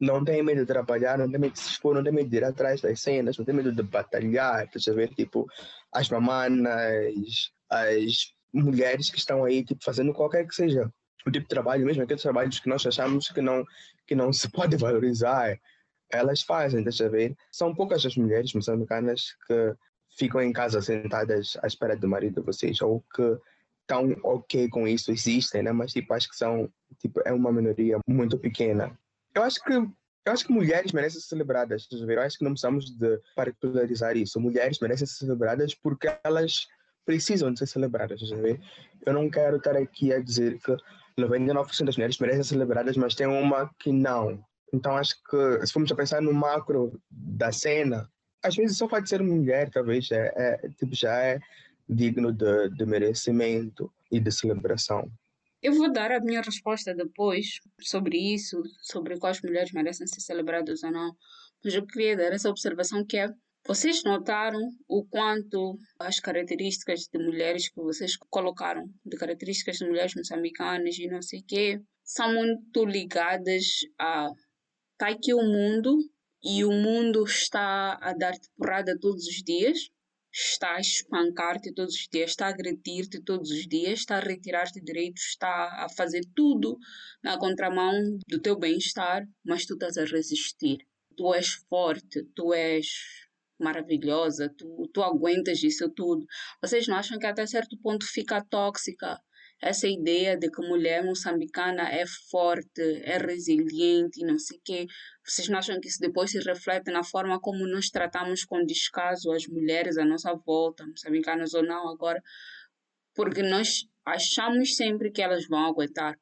não 0.00 0.24
tem 0.24 0.42
medo 0.42 0.60
de 0.60 0.66
trabalhar, 0.66 1.18
não 1.18 1.30
tem 1.30 1.40
medo 1.40 1.52
de 1.52 1.60
se 1.60 1.70
expor, 1.70 1.94
não 1.94 2.04
tem 2.04 2.12
medo 2.12 2.28
de 2.28 2.36
ir 2.36 2.44
atrás 2.44 2.80
das 2.80 3.00
cenas, 3.00 3.38
não 3.38 3.44
tem 3.44 3.54
medo 3.54 3.72
de 3.72 3.82
batalhar. 3.82 4.68
Quer 4.68 4.94
ver, 4.94 5.08
tipo, 5.14 5.46
as 5.92 6.08
mamanas, 6.10 7.52
as 7.70 8.34
mulheres 8.52 9.10
que 9.10 9.18
estão 9.18 9.44
aí, 9.44 9.64
tipo, 9.64 9.82
fazendo 9.84 10.12
qualquer 10.12 10.46
que 10.46 10.54
seja 10.54 10.90
o 11.26 11.30
tipo 11.30 11.44
de 11.44 11.48
trabalho, 11.48 11.84
mesmo 11.84 12.02
aqueles 12.02 12.22
trabalhos 12.22 12.60
que 12.60 12.68
nós 12.68 12.86
achamos 12.86 13.28
que 13.28 13.40
não, 13.40 13.64
que 14.06 14.14
não 14.14 14.32
se 14.32 14.48
pode 14.48 14.76
valorizar. 14.76 15.58
elas 16.10 16.42
fazem, 16.42 16.82
deixa 16.84 17.08
ver. 17.08 17.34
São 17.50 17.74
poucas 17.74 18.04
as 18.06 18.16
mulheres 18.16 18.52
moçambicanas 18.52 19.34
que 19.46 19.74
ficam 20.16 20.40
em 20.40 20.52
casa 20.52 20.80
sentadas 20.80 21.56
à 21.62 21.66
espera 21.66 21.96
do 21.96 22.08
marido 22.08 22.40
de 22.40 22.46
vocês, 22.46 22.80
ou 22.80 23.02
que 23.14 23.38
estão 23.86 24.16
ok 24.24 24.68
com 24.68 24.86
isso, 24.86 25.12
existem, 25.12 25.62
né? 25.62 25.72
Mas 25.72 25.92
tipo, 25.92 26.12
acho 26.12 26.28
que 26.28 26.36
são, 26.36 26.68
tipo, 26.98 27.20
é 27.24 27.32
uma 27.32 27.52
minoria 27.52 27.98
muito 28.06 28.36
pequena. 28.38 28.98
Eu 29.34 29.42
acho 29.42 29.62
que 29.62 29.72
eu 29.72 30.32
acho 30.32 30.44
que 30.44 30.52
mulheres 30.52 30.90
merecem 30.90 31.20
ser 31.20 31.28
celebradas, 31.28 31.86
eu 31.92 32.20
acho 32.20 32.36
que 32.36 32.42
não 32.42 32.50
precisamos 32.50 32.90
de 32.90 33.20
particularizar 33.36 34.16
isso. 34.16 34.40
Mulheres 34.40 34.80
merecem 34.80 35.06
ser 35.06 35.18
celebradas 35.18 35.72
porque 35.72 36.12
elas 36.24 36.66
precisam 37.04 37.52
de 37.52 37.60
ser 37.60 37.66
celebradas, 37.66 38.20
Eu 39.06 39.14
não 39.14 39.30
quero 39.30 39.58
estar 39.58 39.76
aqui 39.76 40.12
a 40.12 40.20
dizer 40.20 40.58
que 40.58 40.76
99% 41.16 41.84
das 41.84 41.96
mulheres 41.96 42.18
merecem 42.18 42.42
ser 42.42 42.54
celebradas, 42.54 42.96
mas 42.96 43.14
tem 43.14 43.28
uma 43.28 43.70
que 43.78 43.92
não. 43.92 44.44
Então 44.74 44.96
acho 44.96 45.14
que 45.30 45.64
se 45.64 45.72
formos 45.72 45.92
a 45.92 45.94
pensar 45.94 46.20
no 46.20 46.34
macro 46.34 47.00
da 47.08 47.52
cena, 47.52 48.10
às 48.42 48.56
vezes 48.56 48.76
só 48.76 48.88
pode 48.88 49.08
ser 49.08 49.22
mulher, 49.22 49.70
talvez, 49.70 50.10
é, 50.10 50.32
é 50.34 50.68
tipo, 50.70 50.92
já 50.92 51.16
é 51.22 51.38
digno 51.88 52.32
de, 52.32 52.70
de 52.70 52.86
merecimento 52.86 53.92
e 54.10 54.20
de 54.20 54.30
celebração. 54.30 55.10
Eu 55.62 55.72
vou 55.74 55.92
dar 55.92 56.12
a 56.12 56.20
minha 56.20 56.42
resposta 56.42 56.94
depois 56.94 57.60
sobre 57.80 58.16
isso, 58.18 58.62
sobre 58.82 59.18
quais 59.18 59.40
mulheres 59.42 59.72
merecem 59.72 60.06
ser 60.06 60.20
celebradas 60.20 60.82
ou 60.82 60.90
não. 60.90 61.16
Mas 61.64 61.74
eu 61.74 61.86
queria 61.86 62.16
dar 62.16 62.32
essa 62.32 62.50
observação 62.50 63.04
que 63.04 63.16
é 63.16 63.28
vocês 63.66 64.04
notaram 64.04 64.60
o 64.86 65.04
quanto 65.04 65.76
as 65.98 66.20
características 66.20 67.08
de 67.12 67.18
mulheres 67.18 67.68
que 67.68 67.80
vocês 67.80 68.16
colocaram, 68.30 68.88
de 69.04 69.16
características 69.16 69.78
de 69.78 69.86
mulheres 69.86 70.14
moçambicanas 70.14 70.96
e 70.98 71.08
não 71.08 71.20
sei 71.20 71.40
o 71.40 71.44
quê, 71.44 71.80
são 72.04 72.32
muito 72.32 72.84
ligadas 72.84 73.80
a 73.98 74.28
tá 74.96 75.08
aqui 75.08 75.34
o 75.34 75.42
mundo 75.42 75.98
e 76.44 76.64
o 76.64 76.70
mundo 76.70 77.24
está 77.24 77.98
a 78.00 78.12
dar-te 78.12 78.48
porrada 78.56 78.96
todos 79.00 79.26
os 79.26 79.42
dias 79.42 79.90
está 80.38 80.76
a 80.76 80.80
espancar-te 80.80 81.72
todos 81.72 81.94
os 81.94 82.08
dias, 82.12 82.30
está 82.30 82.46
a 82.46 82.50
agredir-te 82.50 83.22
todos 83.22 83.50
os 83.50 83.66
dias, 83.66 84.00
está 84.00 84.18
a 84.18 84.20
retirar-te 84.20 84.80
direitos, 84.82 85.22
está 85.22 85.84
a 85.84 85.88
fazer 85.88 86.20
tudo 86.34 86.78
na 87.22 87.38
contramão 87.38 88.18
do 88.28 88.40
teu 88.40 88.58
bem-estar, 88.58 89.26
mas 89.42 89.64
tu 89.64 89.74
estás 89.74 89.96
a 89.96 90.04
resistir. 90.04 90.78
Tu 91.16 91.34
és 91.34 91.54
forte, 91.70 92.22
tu 92.34 92.52
és 92.52 92.86
maravilhosa, 93.58 94.52
tu, 94.58 94.86
tu 94.92 95.02
aguentas 95.02 95.62
isso 95.62 95.88
tudo. 95.88 96.26
Vocês 96.60 96.86
não 96.86 96.96
acham 96.96 97.18
que 97.18 97.26
até 97.26 97.46
certo 97.46 97.78
ponto 97.78 98.04
fica 98.04 98.44
tóxica 98.44 99.18
essa 99.60 99.88
ideia 99.88 100.36
de 100.36 100.50
que 100.50 100.60
mulher 100.60 101.02
moçambicana 101.04 101.88
é 101.90 102.04
forte, 102.30 102.82
é 103.04 103.16
resiliente 103.18 104.24
não 104.24 104.38
sei 104.38 104.58
o 104.58 104.60
quê. 104.62 104.86
Vocês 105.24 105.48
não 105.48 105.58
acham 105.58 105.80
que 105.80 105.88
isso 105.88 106.00
depois 106.00 106.30
se 106.30 106.38
reflete 106.40 106.90
na 106.90 107.02
forma 107.02 107.40
como 107.40 107.66
nós 107.66 107.88
tratamos 107.88 108.44
com 108.44 108.64
descaso 108.64 109.32
as 109.32 109.46
mulheres 109.46 109.96
à 109.96 110.04
nossa 110.04 110.34
volta, 110.34 110.86
moçambicanas 110.86 111.54
ou 111.54 111.62
não 111.62 111.88
agora? 111.88 112.22
Porque 113.14 113.42
nós 113.42 113.88
achamos 114.04 114.76
sempre 114.76 115.10
que 115.10 115.22
elas 115.22 115.46
vão 115.48 115.64
aguentar, 115.64 116.18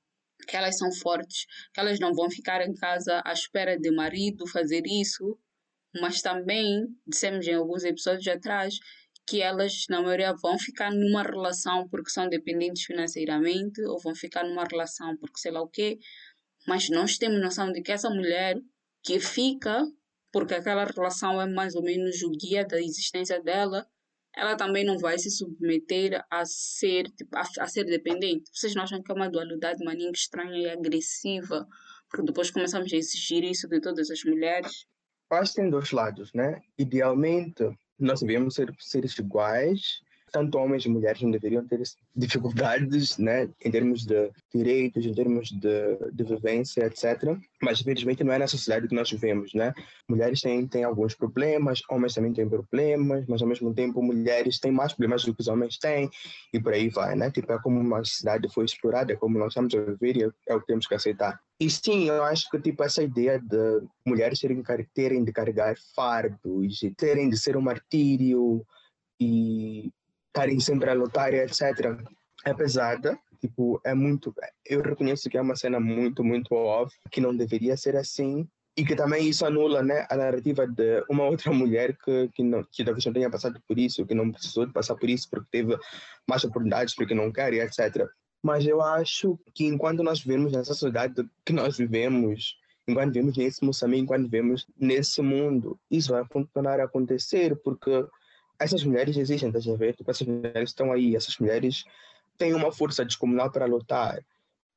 que 0.49 0.57
elas 0.57 0.79
são 0.79 0.93
fortes, 0.93 1.47
que 1.73 1.81
elas 1.81 1.99
não 1.99 2.15
vão 2.15 2.31
ficar 2.31 2.61
em 2.63 2.75
casa 2.75 3.21
à 3.25 3.33
espera 3.33 3.77
de 3.77 3.91
marido 3.91 4.47
fazer 4.47 4.83
isso, 4.87 5.39
mas 6.01 6.23
também, 6.23 6.87
dissemos 7.07 7.47
em 7.47 7.55
alguns 7.55 7.85
episódios 7.85 8.27
atrás, 8.29 8.75
que 9.27 9.41
elas, 9.41 9.85
na 9.89 10.03
maioria, 10.03 10.35
vão 10.35 10.59
ficar 10.59 10.91
numa 10.91 11.23
relação 11.23 11.89
porque 11.89 12.11
são 12.11 12.29
dependentes 12.29 12.85
financeiramente 12.85 13.81
ou 13.83 13.99
vão 14.01 14.15
ficar 14.15 14.45
numa 14.45 14.65
relação 14.65 15.17
porque 15.19 15.39
sei 15.39 15.53
lá 15.53 15.63
o 15.63 15.69
quê. 15.69 15.99
Mas 16.67 16.89
nós 16.89 17.19
temos 17.19 17.41
noção 17.41 17.73
de 17.73 17.83
que 17.83 17.93
essa 17.93 18.11
mulher 18.11 18.57
que 19.03 19.21
fica 19.21 19.85
porque 20.35 20.55
aquela 20.55 20.85
relação 20.85 21.41
é 21.41 21.47
mais 21.47 21.77
ou 21.77 21.83
menos 21.85 22.21
o 22.23 22.31
guia 22.33 22.67
da 22.67 22.81
existência 22.81 23.41
dela, 23.41 23.87
ela 24.37 24.57
também 24.57 24.85
não 24.85 24.99
vai 24.99 25.17
se 25.17 25.31
submeter 25.31 26.21
a 26.29 26.45
ser, 26.45 27.05
tipo, 27.13 27.37
a, 27.37 27.43
a 27.61 27.69
ser 27.69 27.85
dependente. 27.85 28.51
Vocês 28.53 28.75
não 28.75 28.83
acham 28.83 29.01
que 29.01 29.13
é 29.13 29.15
uma 29.15 29.31
dualidade 29.31 29.85
maninha 29.85 30.11
estranha 30.11 30.59
e 30.59 30.69
agressiva? 30.69 31.65
Porque 32.11 32.27
depois 32.27 32.51
começamos 32.51 32.93
a 32.93 32.97
exigir 32.97 33.45
isso 33.45 33.69
de 33.69 33.81
todas 33.81 34.11
as 34.11 34.25
mulheres. 34.25 34.87
Que 35.31 35.55
tem 35.55 35.71
dois 35.71 35.93
lados, 35.93 36.33
né? 36.35 36.61
Idealmente, 36.77 37.63
nós 37.99 38.21
devemos 38.21 38.55
ser 38.55 38.75
seres 38.79 39.19
iguais, 39.19 40.03
tanto 40.35 40.59
homens 40.59 40.85
e 40.85 40.89
mulheres 40.89 41.23
não 41.23 41.31
deveriam 41.31 41.65
ter 41.65 41.81
dificuldades, 42.17 43.19
né, 43.19 43.49
em 43.65 43.71
termos 43.71 44.05
de 44.05 44.33
direitos, 44.53 45.07
em 45.07 45.15
termos 45.15 45.49
de, 45.49 45.97
de 46.13 46.25
vivência, 46.25 46.87
etc. 46.87 47.39
Mas, 47.63 47.81
infelizmente, 47.81 48.25
não 48.25 48.33
é 48.33 48.39
na 48.39 48.49
sociedade 48.49 48.89
que 48.89 48.97
nós 48.97 49.09
vivemos, 49.09 49.55
né? 49.55 49.73
Mulheres 50.09 50.41
têm, 50.41 50.67
têm 50.67 50.83
alguns 50.83 51.15
problemas, 51.15 51.83
homens 51.89 52.15
também 52.15 52.33
têm 52.33 52.49
problemas, 52.49 53.25
mas, 53.29 53.41
ao 53.41 53.47
mesmo 53.47 53.73
tempo, 53.73 54.03
mulheres 54.03 54.59
têm 54.59 54.73
mais 54.73 54.93
problemas 54.93 55.25
do 55.25 55.33
que 55.33 55.41
os 55.41 55.47
homens 55.47 55.79
têm, 55.79 56.11
e 56.53 56.59
por 56.59 56.73
aí 56.73 56.89
vai, 56.89 57.15
né? 57.15 57.31
Tipo, 57.31 57.53
é 57.53 57.63
como 57.63 57.79
uma 57.79 58.03
sociedade 58.03 58.53
foi 58.53 58.65
explorada, 58.65 59.13
é 59.13 59.17
como 59.17 59.39
nós 59.39 59.53
estamos 59.53 59.73
a 59.73 59.81
viver 59.83 60.17
e 60.17 60.25
é, 60.25 60.31
é 60.49 60.55
o 60.57 60.61
que 60.61 60.67
temos 60.67 60.89
que 60.89 60.97
aceitar. 60.97 61.39
E 61.61 61.71
sim, 61.71 62.09
eu 62.09 62.25
acho 62.25 62.51
que 62.51 62.61
tipo 62.61 62.83
essa 62.83 63.05
ideia 63.05 63.39
de 63.39 63.83
mulheres 64.05 64.41
terem, 64.41 64.61
terem 64.93 65.25
de 65.25 65.33
carregar 65.33 65.77
fardos 65.95 66.83
e 66.83 66.91
terem 66.91 67.31
de 67.31 67.39
ser 67.39 67.57
um 67.57 67.61
martírio 67.61 68.67
e 69.21 69.93
estarem 70.35 70.59
sempre 70.59 70.91
a 70.91 70.95
lutar 70.95 71.33
etc. 71.33 71.97
É 72.45 72.53
pesada, 72.53 73.17
tipo, 73.41 73.81
é 73.85 73.95
muito. 73.95 74.35
Eu 74.67 74.83
reconheço 74.83 75.31
que 75.31 75.39
é 75.39 75.41
uma 75.41 75.55
cena 75.55 75.79
muito, 75.79 76.25
muito 76.25 76.53
óbvia, 76.55 76.99
que 77.11 77.21
não 77.21 77.35
deveria 77.35 77.77
ser 77.77 77.97
assim, 77.97 78.47
e 78.77 78.85
que 78.85 78.97
também 78.97 79.29
isso 79.29 79.47
anula 79.47 79.83
né, 79.83 80.05
a 80.11 80.17
narrativa 80.17 80.67
de 80.67 81.05
uma 81.09 81.25
outra 81.31 81.53
mulher 81.53 81.97
que, 81.97 82.29
que, 82.35 82.43
não, 82.43 82.65
que 82.65 82.85
talvez 82.85 83.05
não 83.07 83.13
tenha 83.13 83.31
passado 83.31 83.63
por 83.67 83.79
isso, 83.79 84.05
que 84.05 84.15
não 84.15 84.33
precisou 84.33 84.67
de 84.67 84.73
passar 84.73 84.97
por 84.97 85.09
isso 85.09 85.31
porque 85.31 85.47
teve 85.51 85.79
mais 86.29 86.43
oportunidades, 86.43 86.95
porque 86.95 87.15
não 87.15 87.33
quer, 87.33 87.55
etc. 87.55 88.07
Mas 88.43 88.67
eu 88.67 88.83
acho 88.83 89.39
que 89.55 89.65
enquanto 89.65 90.03
nós 90.03 90.21
vivemos 90.21 90.53
nessa 90.53 90.75
sociedade 90.75 91.25
que 91.47 91.53
nós 91.53 91.79
vivemos, 91.79 92.57
enquanto 92.87 93.15
vivemos 93.15 93.37
nesse 93.37 93.65
Moçambique, 93.65 94.03
enquanto 94.03 94.25
vivemos 94.25 94.67
nesse 94.77 95.23
mundo, 95.23 95.79
isso 95.91 96.13
vai 96.13 96.27
continuar 96.27 96.81
a 96.81 96.85
acontecer, 96.85 97.57
porque 97.63 98.05
essas 98.59 98.85
mulheres 98.85 99.17
existem, 99.17 99.49
estás 99.49 99.67
a 99.69 99.77
ver? 99.77 99.95
Tipo, 99.95 100.11
essas 100.11 100.27
mulheres 100.27 100.71
estão 100.71 100.93
aí, 100.93 101.17
essas 101.17 101.39
mulheres 101.39 101.85
têm 102.39 102.55
uma 102.55 102.73
força 102.73 103.05
descomunal 103.05 103.51
para 103.51 103.67
lutar. 103.67 104.25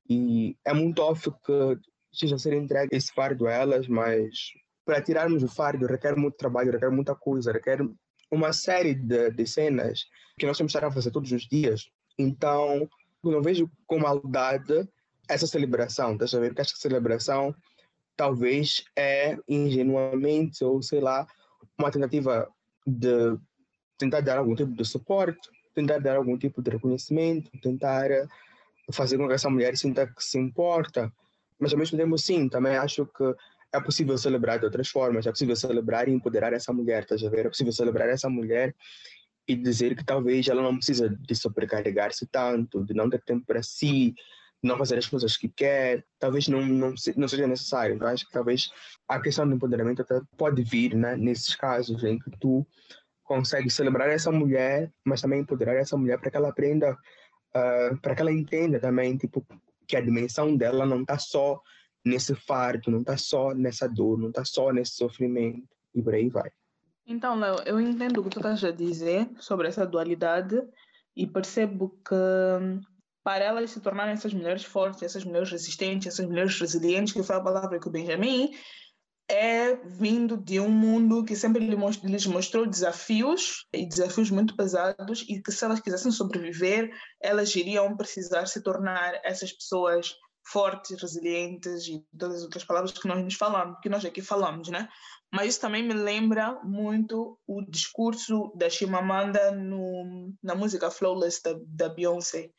E 0.10 0.56
é 0.66 0.74
muito 0.74 1.02
óbvio 1.02 1.36
que 1.46 1.80
seja 2.12 2.38
ser 2.38 2.54
entregue 2.54 2.96
esse 2.96 3.14
fardo 3.14 3.48
a 3.48 3.52
elas, 3.52 3.88
mas 3.88 4.54
para 4.86 5.02
tirarmos 5.02 5.44
o 5.44 5.48
fardo 5.48 5.86
requer 5.86 6.16
muito 6.16 6.38
trabalho, 6.38 6.72
requer 6.72 6.90
muita 6.90 7.14
coisa, 7.14 7.52
requer 7.52 7.80
uma 8.32 8.54
série 8.54 8.96
de, 8.96 9.32
de 9.32 9.46
cenas 9.46 10.06
que 10.38 10.46
nós 10.46 10.58
temos 10.58 10.72
que 10.72 10.78
estar 10.78 10.88
a 10.88 10.92
fazer 10.92 11.12
todos 11.12 11.32
os 11.32 11.48
dias. 11.48 11.90
Então, 12.18 12.90
eu 13.24 13.32
não 13.32 13.42
vejo 13.42 13.70
com 13.86 14.00
maldade 14.00 14.88
essa 15.28 15.46
celebração, 15.46 16.14
estás 16.14 16.34
a 16.34 16.40
ver? 16.40 16.50
Porque 16.50 16.62
essa 16.62 16.76
celebração 16.76 17.54
talvez 18.16 18.84
é 18.96 19.38
ingenuamente, 19.48 20.64
ou 20.64 20.82
sei 20.82 21.00
lá, 21.00 21.28
uma 21.78 21.92
tentativa 21.92 22.50
de 22.86 23.38
tentar 23.98 24.22
dar 24.22 24.38
algum 24.38 24.56
tipo 24.56 24.72
de 24.72 24.86
suporte, 24.86 25.50
tentar 25.74 26.00
dar 26.00 26.18
algum 26.18 26.38
tipo 26.38 26.62
de 26.62 26.72
reconhecimento, 26.72 27.52
tentar 27.62 28.10
fazer 28.92 29.18
com 29.18 29.28
que 29.28 29.34
essa 29.34 29.50
mulher 29.50 29.76
sinta 29.78 30.08
que 30.08 30.24
se 30.24 30.38
importa. 30.38 31.12
Mas 31.60 31.74
ao 31.74 31.80
mesmo 31.80 31.98
tempo, 31.98 32.18
sim, 32.18 32.48
também 32.48 32.78
acho 32.78 33.06
que 33.06 33.36
é 33.74 33.80
possível 33.80 34.18
celebrar 34.18 34.60
de 34.60 34.66
outras 34.66 34.88
formas, 34.88 35.26
é 35.26 35.32
possível 35.32 35.56
celebrar 35.56 36.08
e 36.08 36.12
empoderar 36.12 36.54
essa 36.54 36.72
mulher, 36.72 37.06
tá 37.06 37.16
a 37.16 37.30
ver? 37.30 37.46
É 37.46 37.50
possível 37.50 37.74
celebrar 37.74 38.08
essa 38.10 38.30
mulher 38.30 38.74
e 39.48 39.56
dizer 39.56 39.96
que 39.96 40.04
talvez 40.04 40.48
ela 40.48 40.62
não 40.62 40.76
precisa 40.76 41.10
de 41.10 41.36
sobrecarregar-se 41.36 42.26
tanto, 42.28 42.84
de 42.84 42.94
não 42.94 43.10
ter 43.10 43.22
tempo 43.24 43.46
para 43.46 43.64
si, 43.64 44.14
de 44.62 44.68
não 44.70 44.78
fazer 44.78 44.98
as 44.98 45.08
coisas 45.08 45.38
que 45.38 45.48
quer, 45.48 46.06
talvez 46.20 46.48
não, 46.48 46.66
não, 46.66 46.94
não 47.16 47.28
seja 47.28 47.48
necessário. 47.48 47.98
Eu 48.00 48.08
acho 48.08 48.26
que 48.26 48.32
talvez 48.32 48.70
a 49.08 49.20
questão 49.20 49.48
do 49.48 49.56
empoderamento 49.56 50.02
até 50.02 50.20
pode 50.38 50.64
vir 50.64 50.96
né, 50.96 51.16
nesses 51.16 51.56
casos 51.56 52.04
em 52.04 52.20
que 52.20 52.32
tu 52.40 52.66
consegue 53.28 53.70
celebrar 53.70 54.10
essa 54.10 54.32
mulher, 54.32 54.92
mas 55.06 55.22
também 55.22 55.42
empoderar 55.42 55.76
essa 55.76 55.98
mulher 55.98 56.18
para 56.18 56.32
que 56.32 56.38
ela 56.38 56.50
aprenda, 56.50 56.94
uh, 56.94 57.98
para 58.02 58.16
que 58.16 58.22
ela 58.22 58.32
entenda 58.32 58.80
também, 58.80 59.18
tipo, 59.18 59.46
que 59.86 59.98
a 59.98 60.02
dimensão 60.02 60.56
dela 60.56 60.86
não 60.86 61.02
está 61.02 61.20
só 61.20 61.62
nesse 62.04 62.34
fardo, 62.34 62.90
não 62.90 63.02
está 63.02 63.18
só 63.18 63.54
nessa 63.54 63.88
dor, 63.88 64.18
não 64.18 64.30
está 64.30 64.46
só 64.46 64.72
nesse 64.72 64.94
sofrimento 64.94 65.68
e 65.94 66.02
por 66.02 66.14
aí 66.14 66.30
vai. 66.30 66.50
Então, 67.06 67.38
Léo, 67.38 67.58
eu 67.66 67.80
entendo 67.80 68.20
o 68.20 68.24
que 68.24 68.30
tu 68.30 68.40
estás 68.40 68.64
a 68.64 68.72
dizer 68.72 69.30
sobre 69.40 69.68
essa 69.68 69.86
dualidade 69.86 70.62
e 71.16 71.28
percebo 71.28 71.90
que 72.06 72.16
para 73.24 73.44
elas 73.44 73.72
se 73.72 73.82
tornarem 73.82 74.14
essas 74.14 74.34
mulheres 74.34 74.64
fortes, 74.64 75.04
essas 75.04 75.26
mulheres 75.26 75.52
resistentes, 75.52 76.08
essas 76.08 76.26
mulheres 76.26 76.58
resilientes, 76.60 77.14
que 77.14 77.24
foi 77.24 77.36
a 77.36 77.42
palavra 77.42 77.80
que 77.80 77.88
o 77.88 77.92
Benjamin 77.92 78.52
é 79.30 79.76
vindo 79.76 80.38
de 80.38 80.60
um 80.60 80.70
mundo 80.70 81.26
que 81.26 81.36
sempre 81.36 81.66
lhes 82.04 82.26
mostrou 82.26 82.66
desafios 82.66 83.66
e 83.74 83.86
desafios 83.86 84.32
muito 84.32 84.56
pesados 84.56 85.26
e 85.28 85.42
que 85.42 85.52
se 85.52 85.66
elas 85.66 85.82
quisessem 85.82 86.12
sobreviver, 86.12 86.90
elas 87.22 87.54
iriam 87.56 87.96
precisar 87.98 88.46
se 88.46 88.62
tornar 88.62 89.20
essas 89.24 89.52
pessoas 89.52 90.16
fortes, 90.50 91.02
resilientes 91.02 91.88
e 91.88 92.02
todas 92.18 92.38
as 92.38 92.44
outras 92.44 92.64
palavras 92.64 92.94
que 92.94 93.08
nós 93.08 93.22
nos 93.22 93.36
falamos, 93.36 93.80
que 93.82 93.90
nós 93.90 94.06
aqui 94.06 94.22
falamos, 94.22 94.70
né? 94.70 94.88
Mas 95.32 95.50
isso 95.50 95.62
também 95.62 95.84
me 95.84 95.94
lembra 95.94 96.58
muito 96.64 97.38
o 97.46 97.62
discurso 97.70 98.54
da 98.56 98.70
Chimamanda 98.70 99.52
no, 99.52 100.34
na 100.42 100.56
música 100.56 100.90
Flawless 100.90 101.42
da, 101.44 101.54
da 101.68 101.90
Beyoncé, 101.90 102.50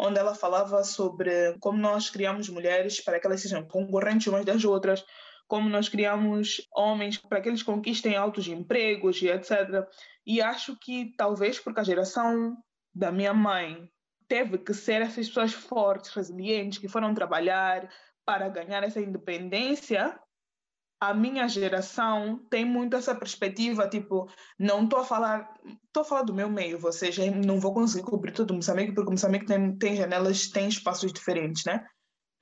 onde 0.00 0.18
ela 0.18 0.34
falava 0.34 0.82
sobre 0.84 1.54
como 1.60 1.78
nós 1.78 2.08
criamos 2.08 2.48
mulheres 2.48 3.04
para 3.04 3.20
que 3.20 3.26
elas 3.26 3.42
sejam 3.42 3.62
concorrentes 3.68 4.26
umas 4.26 4.46
das 4.46 4.64
outras, 4.64 5.04
como 5.46 5.68
nós 5.68 5.88
criamos 5.88 6.66
homens 6.74 7.18
para 7.18 7.40
que 7.40 7.48
eles 7.48 7.62
conquistem 7.62 8.16
altos 8.16 8.48
empregos 8.48 9.20
e 9.22 9.28
etc. 9.28 9.86
E 10.26 10.40
acho 10.40 10.76
que 10.78 11.14
talvez 11.16 11.58
porque 11.58 11.80
a 11.80 11.84
geração 11.84 12.56
da 12.94 13.12
minha 13.12 13.34
mãe 13.34 13.88
teve 14.26 14.58
que 14.58 14.72
ser 14.72 15.02
essas 15.02 15.28
pessoas 15.28 15.52
fortes, 15.52 16.12
resilientes, 16.12 16.78
que 16.78 16.88
foram 16.88 17.14
trabalhar 17.14 17.88
para 18.24 18.48
ganhar 18.48 18.82
essa 18.82 19.00
independência, 19.00 20.18
a 21.00 21.12
minha 21.12 21.46
geração 21.48 22.38
tem 22.48 22.64
muito 22.64 22.96
essa 22.96 23.14
perspectiva, 23.14 23.88
tipo, 23.88 24.28
não 24.58 24.84
estou 24.84 25.00
a 25.00 25.04
falar, 25.04 25.52
estou 25.86 26.02
a 26.02 26.04
falar 26.04 26.22
do 26.22 26.32
meu 26.32 26.48
meio, 26.48 26.80
ou 26.82 26.92
seja, 26.92 27.30
não 27.30 27.60
vou 27.60 27.74
conseguir 27.74 28.04
cobrir 28.04 28.32
todo 28.32 28.52
o 28.52 28.54
Moçambique, 28.54 28.94
porque 28.94 29.08
o 29.08 29.12
Moçambique 29.12 29.44
tem, 29.44 29.76
tem 29.76 29.96
janelas, 29.96 30.48
tem 30.48 30.68
espaços 30.68 31.12
diferentes, 31.12 31.64
né? 31.64 31.84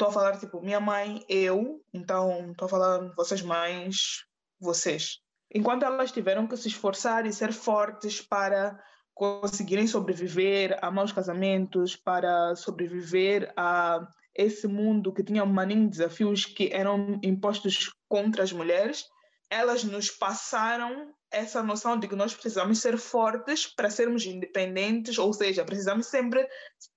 Estou 0.03 0.11
a 0.11 0.15
falar, 0.15 0.37
tipo, 0.37 0.61
minha 0.61 0.81
mãe, 0.81 1.25
eu, 1.29 1.81
então 1.95 2.51
estou 2.51 2.67
a 2.67 2.69
falar 2.69 3.13
vocês 3.17 3.41
mães, 3.41 4.25
vocês. 4.59 5.21
Enquanto 5.55 5.85
elas 5.85 6.11
tiveram 6.11 6.45
que 6.49 6.57
se 6.57 6.67
esforçar 6.67 7.25
e 7.25 7.33
ser 7.33 7.53
fortes 7.53 8.21
para 8.21 8.77
conseguirem 9.15 9.87
sobreviver 9.87 10.77
a 10.83 10.91
maus 10.91 11.13
casamentos, 11.13 11.95
para 11.95 12.57
sobreviver 12.57 13.53
a 13.57 14.05
esse 14.35 14.67
mundo 14.67 15.13
que 15.13 15.23
tinha 15.23 15.47
maninho 15.47 15.89
desafios 15.89 16.47
que 16.47 16.71
eram 16.73 17.21
impostos 17.23 17.89
contra 18.09 18.43
as 18.43 18.53
mulheres, 18.53 19.05
elas 19.53 19.85
nos 19.85 20.11
passaram 20.11 21.13
essa 21.31 21.63
noção 21.63 21.99
de 21.99 22.09
que 22.09 22.17
nós 22.17 22.33
precisamos 22.33 22.79
ser 22.79 22.97
fortes 22.97 23.67
para 23.67 23.91
sermos 23.91 24.25
independentes, 24.25 25.19
ou 25.19 25.31
seja, 25.31 25.63
precisamos 25.63 26.07
sempre 26.07 26.49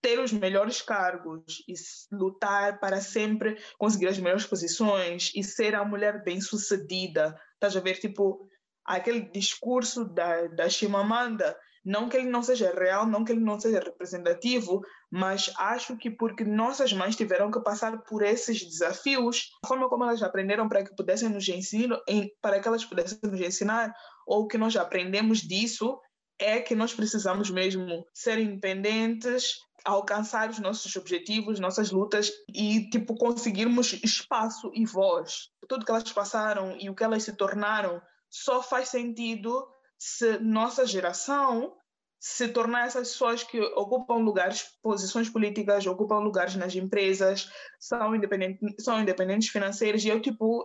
ter 0.01 0.19
os 0.19 0.31
melhores 0.31 0.81
cargos 0.81 1.43
e 1.67 1.73
lutar 2.15 2.79
para 2.79 3.01
sempre 3.01 3.61
conseguir 3.77 4.07
as 4.07 4.17
melhores 4.17 4.45
posições 4.45 5.33
e 5.35 5.43
ser 5.43 5.75
a 5.75 5.83
mulher 5.83 6.23
bem-sucedida. 6.23 7.37
Estás 7.55 7.75
a 7.75 7.81
ver, 7.81 7.99
tipo, 7.99 8.47
aquele 8.85 9.29
discurso 9.31 10.05
da, 10.05 10.47
da 10.47 10.69
Chimamanda 10.69 11.57
não 11.85 12.09
que 12.09 12.17
ele 12.17 12.29
não 12.29 12.41
seja 12.41 12.73
real, 12.73 13.05
não 13.05 13.23
que 13.23 13.31
ele 13.31 13.41
não 13.41 13.59
seja 13.59 13.79
representativo, 13.79 14.81
mas 15.11 15.53
acho 15.57 15.95
que 15.95 16.09
porque 16.09 16.43
nossas 16.43 16.91
mães 16.91 17.15
tiveram 17.15 17.51
que 17.51 17.61
passar 17.61 18.01
por 18.03 18.23
esses 18.23 18.65
desafios, 18.65 19.51
a 19.63 19.67
forma 19.67 19.87
como 19.87 20.03
elas 20.03 20.23
aprenderam 20.23 20.67
para 20.67 20.83
que 20.83 20.95
pudessem 20.95 21.29
nos 21.29 21.47
ensinar, 21.47 22.01
para 22.41 22.59
que 22.59 22.67
elas 22.67 22.83
pudessem 22.83 23.19
nos 23.23 23.39
ensinar, 23.39 23.93
ou 24.25 24.47
que 24.47 24.57
nós 24.57 24.75
aprendemos 24.75 25.39
disso, 25.41 25.99
é 26.39 26.59
que 26.59 26.73
nós 26.73 26.93
precisamos 26.93 27.51
mesmo 27.51 28.05
ser 28.13 28.39
independentes, 28.39 29.55
alcançar 29.85 30.49
os 30.49 30.57
nossos 30.57 30.95
objetivos, 30.95 31.59
nossas 31.59 31.91
lutas 31.91 32.31
e 32.53 32.89
tipo 32.89 33.15
conseguirmos 33.15 33.93
espaço 34.03 34.71
e 34.73 34.85
voz. 34.85 35.49
Tudo 35.69 35.85
que 35.85 35.91
elas 35.91 36.11
passaram 36.11 36.75
e 36.79 36.89
o 36.89 36.95
que 36.95 37.03
elas 37.03 37.23
se 37.23 37.33
tornaram 37.37 38.01
só 38.27 38.61
faz 38.61 38.89
sentido 38.89 39.65
se 39.97 40.37
nossa 40.39 40.85
geração 40.85 41.75
se 42.19 42.47
tornar 42.47 42.87
essas 42.87 43.09
pessoas 43.09 43.43
que 43.43 43.59
ocupam 43.59 44.15
lugares, 44.15 44.65
posições 44.81 45.29
políticas, 45.29 45.85
ocupam 45.85 46.19
lugares 46.19 46.55
nas 46.55 46.73
empresas, 46.73 47.49
são 47.79 48.15
independentes, 48.15 48.83
são 48.83 48.99
independentes 48.99 49.49
financeiros 49.49 50.03
e 50.03 50.09
eu 50.09 50.19
tipo 50.19 50.63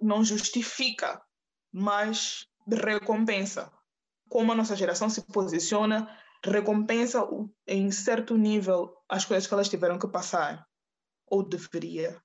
não 0.00 0.24
justifica, 0.24 1.20
mas 1.72 2.46
recompensa. 2.66 3.72
Como 4.28 4.52
a 4.52 4.54
nossa 4.54 4.76
geração 4.76 5.10
se 5.10 5.26
posiciona, 5.26 6.08
recompensa 6.44 7.26
em 7.66 7.90
certo 7.90 8.36
nível 8.36 8.94
as 9.08 9.24
coisas 9.24 9.46
que 9.46 9.54
elas 9.54 9.68
tiveram 9.68 9.98
que 9.98 10.08
passar 10.08 10.64
ou 11.26 11.42
deveria 11.42 12.22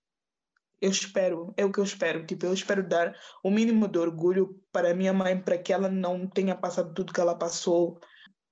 eu 0.85 0.91
espero, 0.91 1.51
é 1.57 1.65
o 1.65 1.71
que 1.71 1.79
eu 1.79 1.83
espero. 1.83 2.23
Tipo, 2.25 2.45
eu 2.45 2.53
espero 2.53 2.87
dar 2.87 3.15
o 3.43 3.49
mínimo 3.49 3.87
de 3.87 3.97
orgulho 3.97 4.61
para 4.71 4.93
minha 4.93 5.11
mãe, 5.11 5.41
para 5.41 5.57
que 5.57 5.73
ela 5.73 5.89
não 5.89 6.27
tenha 6.27 6.55
passado 6.55 6.93
tudo 6.93 7.11
que 7.11 7.19
ela 7.19 7.35
passou 7.35 7.99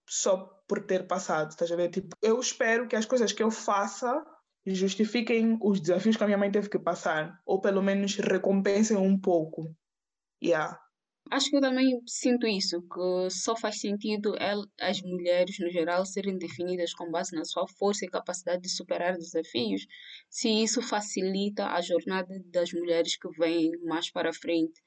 só 0.10 0.50
por 0.67 0.84
ter 0.86 1.06
passado, 1.06 1.52
estás 1.52 1.72
a 1.72 1.76
ver? 1.76 1.89
Tipo, 1.89 2.15
eu 2.22 2.39
espero 2.39 2.88
que 2.88 2.96
as 2.96 3.06
coisas 3.06 3.32
que 3.32 3.43
eu 3.43 3.52
faça 3.52 4.26
justifiquem 4.65 5.60
os 5.62 5.80
desafios 5.80 6.17
que 6.17 6.24
a 6.24 6.26
minha 6.26 6.38
mãe 6.38 6.52
teve 6.52 6.69
que 6.69 6.80
passar, 6.80 7.39
ou 7.46 7.62
pelo 7.62 7.84
menos 7.84 8.15
recompensem 8.15 8.98
um 8.98 9.19
pouco. 9.19 9.76
Yeah. 10.43 10.80
Acho 11.31 11.49
que 11.49 11.55
eu 11.55 11.62
também 11.62 11.99
sinto 12.05 12.45
isso, 12.45 12.81
que 12.81 13.29
só 13.31 13.55
faz 13.55 13.79
sentido 13.79 14.36
as 14.79 15.01
mulheres, 15.01 15.57
no 15.59 15.69
geral, 15.71 16.05
serem 16.05 16.38
definidas 16.38 16.93
com 16.93 17.09
base 17.09 17.36
na 17.36 17.43
sua 17.43 17.67
força 17.67 18.05
e 18.05 18.09
capacidade 18.09 18.62
de 18.62 18.69
superar 18.69 19.17
desafios, 19.17 19.88
se 20.29 20.49
isso 20.49 20.81
facilita 20.81 21.67
a 21.67 21.81
jornada 21.81 22.39
das 22.51 22.71
mulheres 22.73 23.17
que 23.17 23.27
vêm 23.39 23.71
mais 23.83 24.12
para 24.12 24.31
frente. 24.33 24.79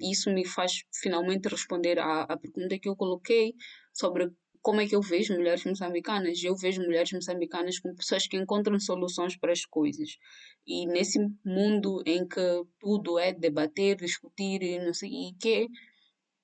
Isso 0.00 0.32
me 0.32 0.46
faz 0.46 0.84
finalmente 1.02 1.48
responder 1.48 1.98
à, 1.98 2.22
à 2.22 2.36
pergunta 2.36 2.78
que 2.78 2.88
eu 2.88 2.96
coloquei 2.96 3.54
sobre 3.92 4.30
como 4.62 4.80
é 4.80 4.86
que 4.86 4.94
eu 4.94 5.00
vejo 5.00 5.34
mulheres 5.34 5.64
moçambicanas? 5.64 6.42
Eu 6.42 6.54
vejo 6.54 6.82
mulheres 6.82 7.12
moçambicanas 7.12 7.78
como 7.78 7.96
pessoas 7.96 8.26
que 8.26 8.36
encontram 8.36 8.78
soluções 8.78 9.36
para 9.36 9.52
as 9.52 9.64
coisas. 9.64 10.18
E 10.66 10.86
nesse 10.86 11.18
mundo 11.44 12.02
em 12.06 12.26
que 12.26 12.40
tudo 12.78 13.18
é 13.18 13.32
debater, 13.32 13.96
discutir 13.96 14.62
e 14.62 14.78
não 14.78 14.92
sei 14.92 15.10
o 15.10 15.34
quê, 15.40 15.66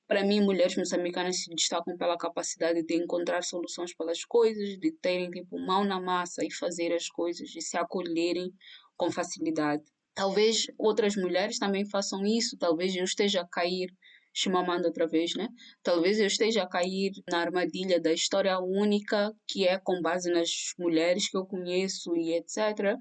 para 0.08 0.24
mim, 0.24 0.40
mulheres 0.40 0.76
moçambicanas 0.76 1.42
se 1.42 1.50
destacam 1.50 1.96
pela 1.96 2.16
capacidade 2.16 2.82
de 2.84 2.94
encontrar 2.94 3.42
soluções 3.42 3.92
para 3.94 4.12
as 4.12 4.24
coisas, 4.24 4.78
de 4.78 4.92
terem 4.92 5.30
tipo 5.30 5.58
mão 5.58 5.84
na 5.84 6.00
massa 6.00 6.44
e 6.44 6.52
fazer 6.52 6.92
as 6.92 7.08
coisas 7.08 7.54
e 7.54 7.60
se 7.60 7.76
acolherem 7.76 8.52
com 8.96 9.10
facilidade. 9.10 9.82
Talvez 10.14 10.66
outras 10.78 11.16
mulheres 11.16 11.58
também 11.58 11.84
façam 11.84 12.24
isso, 12.24 12.56
talvez 12.56 12.94
eu 12.94 13.04
esteja 13.04 13.42
a 13.42 13.48
cair 13.48 13.90
chamando 14.36 14.84
outra 14.84 15.06
vez, 15.06 15.34
né? 15.34 15.48
Talvez 15.82 16.20
eu 16.20 16.26
esteja 16.26 16.62
a 16.62 16.68
cair 16.68 17.10
na 17.30 17.40
armadilha 17.40 17.98
da 17.98 18.12
história 18.12 18.58
única, 18.60 19.32
que 19.48 19.66
é 19.66 19.78
com 19.78 20.02
base 20.02 20.30
nas 20.30 20.50
mulheres 20.78 21.30
que 21.30 21.38
eu 21.38 21.46
conheço 21.46 22.14
e 22.14 22.34
etc. 22.34 22.96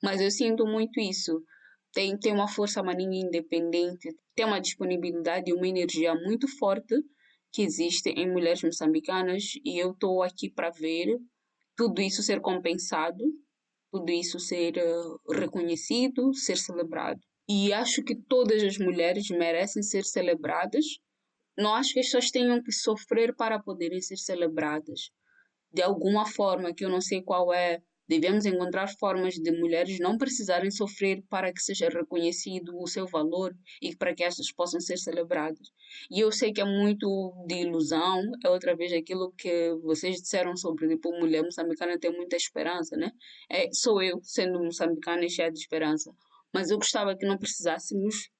Mas 0.00 0.20
eu 0.20 0.30
sinto 0.30 0.64
muito 0.64 1.00
isso. 1.00 1.42
Tem, 1.92 2.16
tem 2.16 2.32
uma 2.32 2.46
força 2.46 2.82
marinha 2.84 3.20
independente, 3.20 4.14
tem 4.34 4.46
uma 4.46 4.60
disponibilidade 4.60 5.50
e 5.50 5.54
uma 5.54 5.66
energia 5.66 6.14
muito 6.14 6.46
forte 6.56 6.94
que 7.52 7.62
existe 7.62 8.10
em 8.10 8.30
mulheres 8.30 8.62
moçambicanas 8.62 9.54
e 9.64 9.82
eu 9.82 9.90
estou 9.90 10.22
aqui 10.22 10.48
para 10.48 10.70
ver 10.70 11.16
tudo 11.76 12.00
isso 12.00 12.22
ser 12.22 12.40
compensado, 12.40 13.24
tudo 13.90 14.12
isso 14.12 14.38
ser 14.38 14.74
uh, 14.76 15.32
reconhecido, 15.32 16.32
ser 16.34 16.56
celebrado. 16.56 17.20
E 17.48 17.72
acho 17.72 18.02
que 18.02 18.16
todas 18.16 18.62
as 18.62 18.76
mulheres 18.76 19.28
merecem 19.28 19.82
ser 19.82 20.04
celebradas. 20.04 20.84
Não 21.56 21.74
acho 21.74 21.92
que 21.92 22.00
as 22.00 22.06
pessoas 22.06 22.30
tenham 22.30 22.60
que 22.62 22.72
sofrer 22.72 23.34
para 23.36 23.62
poderem 23.62 24.00
ser 24.00 24.16
celebradas. 24.16 25.10
De 25.72 25.80
alguma 25.80 26.26
forma, 26.26 26.74
que 26.74 26.84
eu 26.84 26.88
não 26.88 27.00
sei 27.00 27.22
qual 27.22 27.54
é, 27.54 27.80
devemos 28.08 28.46
encontrar 28.46 28.88
formas 28.98 29.34
de 29.34 29.52
mulheres 29.52 30.00
não 30.00 30.18
precisarem 30.18 30.70
sofrer 30.72 31.22
para 31.28 31.52
que 31.52 31.60
seja 31.60 31.88
reconhecido 31.88 32.76
o 32.76 32.86
seu 32.88 33.06
valor 33.06 33.54
e 33.80 33.94
para 33.94 34.14
que 34.14 34.24
estas 34.24 34.52
possam 34.52 34.80
ser 34.80 34.96
celebradas. 34.96 35.68
E 36.10 36.20
eu 36.20 36.32
sei 36.32 36.52
que 36.52 36.60
é 36.60 36.64
muito 36.64 37.32
de 37.46 37.62
ilusão, 37.62 38.22
é 38.44 38.48
outra 38.48 38.74
vez 38.74 38.92
aquilo 38.92 39.32
que 39.32 39.72
vocês 39.82 40.16
disseram 40.16 40.56
sobre, 40.56 40.88
tipo, 40.88 41.12
mulher 41.12 41.42
moçambicana 41.42 41.98
tem 41.98 42.12
muita 42.12 42.36
esperança, 42.36 42.96
né? 42.96 43.12
É, 43.48 43.68
sou 43.72 44.02
eu, 44.02 44.20
sendo 44.22 44.58
moçambicana 44.62 45.28
cheia 45.28 45.50
de 45.50 45.58
esperança 45.58 46.12
mas 46.52 46.70
eu 46.70 46.78
gostava 46.78 47.16
que 47.16 47.26
não 47.26 47.38
precisássemos 47.38 48.30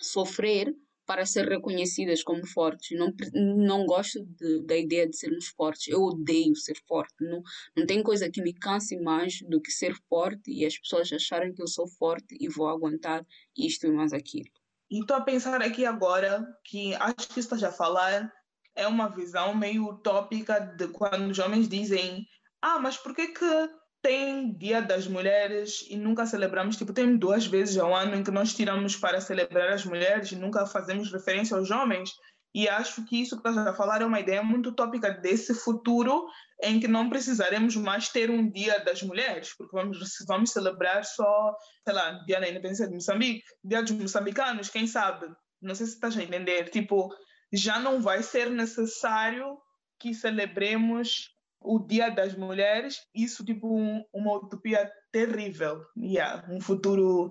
sofrer 0.00 0.74
para 1.06 1.24
ser 1.24 1.48
reconhecidas 1.48 2.22
como 2.22 2.44
fortes. 2.46 2.98
Não, 2.98 3.12
não 3.32 3.86
gosto 3.86 4.24
de, 4.24 4.66
da 4.66 4.76
ideia 4.76 5.08
de 5.08 5.16
sermos 5.16 5.46
fortes. 5.48 5.86
Eu 5.86 6.02
odeio 6.02 6.56
ser 6.56 6.76
forte. 6.86 7.14
Não, 7.20 7.42
não 7.76 7.86
tem 7.86 8.02
coisa 8.02 8.28
que 8.28 8.42
me 8.42 8.52
canse 8.52 9.00
mais 9.00 9.38
do 9.48 9.60
que 9.60 9.70
ser 9.70 9.94
forte 10.08 10.50
e 10.50 10.66
as 10.66 10.76
pessoas 10.76 11.12
acharem 11.12 11.54
que 11.54 11.62
eu 11.62 11.68
sou 11.68 11.86
forte 11.86 12.36
e 12.40 12.48
vou 12.48 12.68
aguentar 12.68 13.24
isto 13.56 13.86
e 13.86 13.92
mais 13.92 14.12
aquilo. 14.12 14.50
E 14.90 15.00
estou 15.00 15.16
a 15.16 15.20
pensar 15.20 15.62
aqui 15.62 15.86
agora 15.86 16.44
que 16.64 16.94
acho 16.94 17.28
que 17.28 17.40
estás 17.40 17.62
a 17.62 17.72
falar 17.72 18.32
é 18.74 18.86
uma 18.86 19.08
visão 19.08 19.54
meio 19.54 19.88
utópica 19.88 20.60
de 20.60 20.88
quando 20.88 21.30
os 21.30 21.38
homens 21.38 21.68
dizem 21.68 22.26
ah, 22.60 22.78
mas 22.78 22.96
por 22.96 23.14
que 23.14 23.28
que 23.28 23.70
tem 24.06 24.52
Dia 24.52 24.80
das 24.80 25.08
Mulheres 25.08 25.84
e 25.90 25.96
nunca 25.96 26.24
celebramos, 26.26 26.76
tipo, 26.76 26.92
tem 26.92 27.16
duas 27.16 27.44
vezes 27.44 27.76
ao 27.76 27.92
ano 27.92 28.14
em 28.14 28.22
que 28.22 28.30
nós 28.30 28.54
tiramos 28.54 28.94
para 28.94 29.20
celebrar 29.20 29.72
as 29.72 29.84
mulheres 29.84 30.30
e 30.30 30.36
nunca 30.36 30.64
fazemos 30.64 31.10
referência 31.10 31.56
aos 31.56 31.72
homens. 31.72 32.10
E 32.54 32.68
acho 32.68 33.04
que 33.04 33.20
isso 33.20 33.34
que 33.34 33.48
estás 33.48 33.66
a 33.66 33.74
falar 33.74 34.02
é 34.02 34.06
uma 34.06 34.20
ideia 34.20 34.44
muito 34.44 34.68
utópica 34.68 35.10
desse 35.10 35.52
futuro 35.52 36.24
em 36.62 36.78
que 36.78 36.86
não 36.86 37.10
precisaremos 37.10 37.74
mais 37.74 38.08
ter 38.08 38.30
um 38.30 38.48
Dia 38.48 38.78
das 38.78 39.02
Mulheres, 39.02 39.52
porque 39.58 39.76
vamos, 39.76 39.98
vamos 40.28 40.52
celebrar 40.52 41.04
só, 41.04 41.52
sei 41.84 41.92
lá, 41.92 42.12
Dia 42.28 42.38
da 42.38 42.48
Independência 42.48 42.86
de 42.86 42.94
Moçambique, 42.94 43.42
Dia 43.64 43.82
dos 43.82 43.90
Moçambicanos, 43.90 44.68
quem 44.68 44.86
sabe? 44.86 45.26
Não 45.60 45.74
sei 45.74 45.84
se 45.84 45.94
estás 45.94 46.16
a 46.16 46.22
entender. 46.22 46.70
Tipo, 46.70 47.12
já 47.52 47.80
não 47.80 48.00
vai 48.00 48.22
ser 48.22 48.50
necessário 48.50 49.58
que 49.98 50.14
celebremos 50.14 51.35
o 51.66 51.80
Dia 51.80 52.10
das 52.10 52.34
Mulheres, 52.34 53.00
isso 53.14 53.44
tipo 53.44 53.76
um, 53.76 54.04
uma 54.12 54.34
utopia 54.34 54.90
terrível, 55.10 55.84
yeah, 55.98 56.46
um 56.48 56.60
futuro 56.60 57.30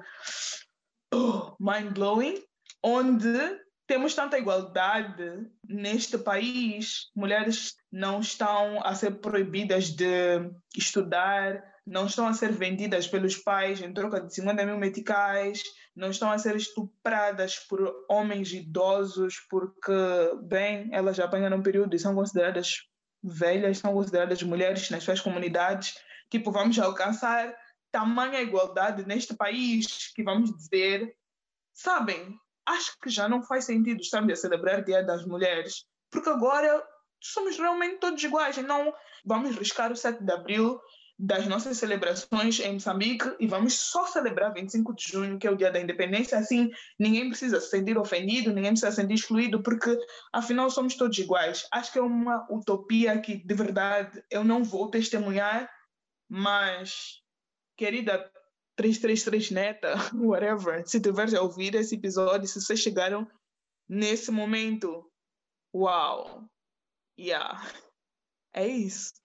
oh, 1.13 1.55
mind-blowing, 1.59 2.43
onde 2.83 3.59
temos 3.87 4.13
tanta 4.13 4.37
igualdade 4.37 5.49
neste 5.67 6.17
país, 6.17 7.09
mulheres 7.15 7.75
não 7.91 8.19
estão 8.19 8.83
a 8.83 8.93
ser 8.93 9.19
proibidas 9.21 9.91
de 9.91 10.49
estudar, 10.75 11.63
não 11.85 12.07
estão 12.07 12.27
a 12.27 12.33
ser 12.33 12.51
vendidas 12.51 13.07
pelos 13.07 13.37
pais 13.37 13.79
em 13.81 13.93
troca 13.93 14.19
de 14.19 14.33
50 14.33 14.65
mil 14.65 14.77
meticais, 14.77 15.61
não 15.95 16.09
estão 16.09 16.31
a 16.31 16.37
ser 16.37 16.55
estupradas 16.55 17.59
por 17.59 17.93
homens 18.09 18.51
idosos 18.51 19.35
porque, 19.49 19.93
bem, 20.43 20.89
elas 20.91 21.15
já 21.15 21.25
apanharam 21.25 21.57
um 21.57 21.63
período 21.63 21.95
e 21.95 21.99
são 21.99 22.15
consideradas 22.15 22.79
velhas, 23.25 23.79
são 23.79 23.93
consideradas 23.93 24.41
mulheres 24.43 24.89
nas 24.89 25.03
suas 25.03 25.19
comunidades. 25.19 25.97
Tipo, 26.29 26.51
vamos 26.51 26.77
alcançar 26.79 27.55
tamanha 27.91 28.41
igualdade 28.41 29.05
neste 29.05 29.33
país 29.33 30.11
que 30.13 30.23
vamos 30.23 30.55
dizer, 30.55 31.15
sabem, 31.73 32.37
acho 32.65 32.99
que 32.99 33.09
já 33.09 33.29
não 33.29 33.41
faz 33.41 33.65
sentido 33.65 34.01
estarmos 34.01 34.33
a 34.33 34.35
celebrar 34.35 34.79
o 34.79 34.85
Dia 34.85 35.03
das 35.03 35.25
Mulheres, 35.25 35.85
porque 36.09 36.29
agora 36.29 36.85
somos 37.21 37.57
realmente 37.57 37.99
todos 37.99 38.23
iguais. 38.23 38.57
Não 38.57 38.93
vamos 39.23 39.55
riscar 39.55 39.91
o 39.91 39.95
7 39.95 40.23
de 40.23 40.31
abril 40.31 40.79
das 41.17 41.47
nossas 41.47 41.77
celebrações 41.77 42.59
em 42.59 42.73
Moçambique 42.73 43.33
e 43.39 43.47
vamos 43.47 43.73
só 43.73 44.05
celebrar 44.05 44.53
25 44.53 44.93
de 44.93 45.03
junho, 45.07 45.39
que 45.39 45.47
é 45.47 45.51
o 45.51 45.55
dia 45.55 45.71
da 45.71 45.79
independência. 45.79 46.37
Assim, 46.37 46.69
ninguém 46.99 47.29
precisa 47.29 47.59
se 47.61 47.69
sentir 47.69 47.97
ofendido, 47.97 48.51
ninguém 48.51 48.71
precisa 48.71 48.91
se 48.91 49.01
sentir 49.01 49.13
excluído, 49.13 49.63
porque 49.63 49.97
afinal 50.33 50.69
somos 50.69 50.95
todos 50.95 51.17
iguais. 51.17 51.65
Acho 51.71 51.93
que 51.93 51.99
é 51.99 52.01
uma 52.01 52.45
utopia 52.51 53.19
que, 53.19 53.37
de 53.37 53.55
verdade, 53.55 54.21
eu 54.29 54.43
não 54.43 54.63
vou 54.63 54.89
testemunhar, 54.89 55.69
mas, 56.29 57.21
querida 57.77 58.29
333 58.75 59.51
neta, 59.51 59.95
whatever, 60.13 60.85
se 60.85 60.99
tiveres 60.99 61.33
a 61.33 61.41
ouvir 61.41 61.75
esse 61.75 61.95
episódio, 61.95 62.47
se 62.47 62.59
vocês 62.59 62.79
chegaram 62.79 63.25
nesse 63.87 64.31
momento, 64.31 65.09
uau, 65.73 66.43
yeah, 67.17 67.65
é 68.53 68.67
isso. 68.67 69.24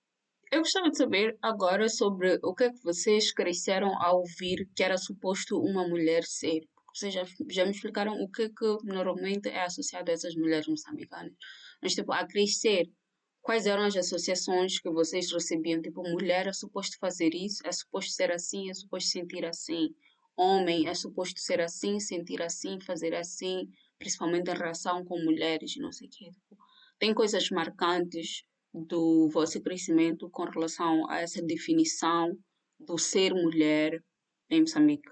Eu 0.53 0.63
gostava 0.63 0.91
de 0.91 0.97
saber 0.97 1.39
agora 1.41 1.89
sobre 1.89 2.41
o 2.43 2.53
que 2.53 2.65
é 2.65 2.73
que 2.73 2.83
vocês 2.83 3.33
cresceram 3.33 3.97
a 4.03 4.13
ouvir 4.13 4.69
que 4.75 4.83
era 4.83 4.99
suposto 4.99 5.57
uma 5.57 5.87
mulher 5.87 6.25
ser. 6.25 6.67
Vocês 6.93 7.15
já, 7.15 7.23
já 7.49 7.65
me 7.65 7.71
explicaram 7.71 8.21
o 8.21 8.29
que 8.29 8.43
é 8.43 8.49
que 8.49 8.77
normalmente 8.83 9.49
é 9.49 9.63
associado 9.63 10.11
a 10.11 10.15
essas 10.15 10.35
mulheres 10.35 10.67
moçambicanas. 10.67 11.33
Mas, 11.81 11.95
tipo, 11.95 12.11
a 12.11 12.27
crescer, 12.27 12.91
quais 13.41 13.65
eram 13.65 13.85
as 13.85 13.95
associações 13.95 14.81
que 14.81 14.91
vocês 14.91 15.31
recebiam? 15.31 15.81
Tipo, 15.81 16.03
mulher 16.03 16.49
é 16.49 16.53
suposto 16.53 16.99
fazer 16.99 17.33
isso, 17.33 17.65
é 17.65 17.71
suposto 17.71 18.11
ser 18.11 18.33
assim, 18.33 18.69
é 18.71 18.75
suposto 18.75 19.09
sentir 19.09 19.45
assim. 19.45 19.95
Homem 20.37 20.89
é 20.89 20.95
suposto 20.95 21.39
ser 21.39 21.61
assim, 21.61 22.01
sentir 22.01 22.43
assim, 22.43 22.81
fazer 22.81 23.15
assim, 23.15 23.69
principalmente 24.01 24.51
em 24.51 24.57
relação 24.57 25.05
com 25.05 25.17
mulheres, 25.23 25.77
não 25.77 25.93
sei 25.93 26.09
o 26.09 26.11
quê. 26.11 26.25
Tipo, 26.25 26.57
tem 26.99 27.15
coisas 27.15 27.49
marcantes 27.51 28.43
do 28.73 29.29
vosso 29.29 29.61
crescimento 29.61 30.29
com 30.31 30.45
relação 30.45 31.09
a 31.11 31.21
essa 31.21 31.43
definição 31.43 32.37
do 32.79 32.97
ser 32.97 33.35
mulher 33.35 34.03
em 34.49 34.61
Moçambique? 34.61 35.11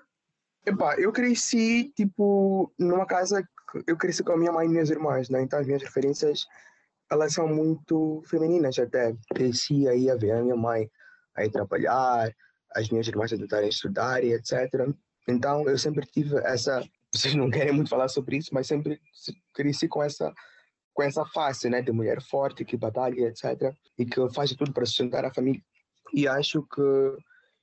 Epá, 0.66 0.96
eu 0.98 1.12
cresci, 1.12 1.92
tipo, 1.96 2.72
numa 2.78 3.06
casa, 3.06 3.42
eu 3.86 3.96
cresci 3.96 4.22
com 4.22 4.32
a 4.32 4.36
minha 4.36 4.52
mãe 4.52 4.66
e 4.66 4.68
minhas 4.68 4.90
irmãs, 4.90 5.28
né? 5.28 5.42
Então 5.42 5.58
as 5.58 5.66
minhas 5.66 5.82
referências, 5.82 6.46
elas 7.10 7.32
são 7.32 7.48
muito 7.48 8.22
femininas 8.26 8.78
até. 8.78 9.14
Cresci 9.34 9.88
aí 9.88 10.10
a 10.10 10.16
ver 10.16 10.32
a 10.32 10.42
minha 10.42 10.56
mãe 10.56 10.90
aí 11.36 11.50
trabalhar, 11.50 12.30
as 12.74 12.90
minhas 12.90 13.08
irmãs 13.08 13.32
a 13.32 13.36
tentarem 13.36 13.68
estudar 13.68 14.22
e 14.22 14.32
etc. 14.32 14.52
Então 15.28 15.68
eu 15.68 15.78
sempre 15.78 16.06
tive 16.06 16.36
essa, 16.38 16.82
vocês 17.14 17.34
não 17.34 17.50
querem 17.50 17.72
muito 17.72 17.90
falar 17.90 18.08
sobre 18.08 18.36
isso, 18.36 18.50
mas 18.52 18.66
sempre 18.66 19.00
cresci 19.54 19.88
com 19.88 20.02
essa 20.02 20.32
com 20.98 21.04
essa 21.04 21.24
face, 21.24 21.70
né, 21.70 21.80
de 21.80 21.92
mulher 21.92 22.20
forte 22.20 22.64
que 22.64 22.76
batalha, 22.76 23.28
etc, 23.28 23.72
e 23.96 24.04
que 24.04 24.28
faz 24.30 24.52
tudo 24.54 24.72
para 24.72 24.84
sustentar 24.84 25.24
a 25.24 25.32
família. 25.32 25.62
E 26.12 26.26
acho 26.26 26.60
que 26.62 26.82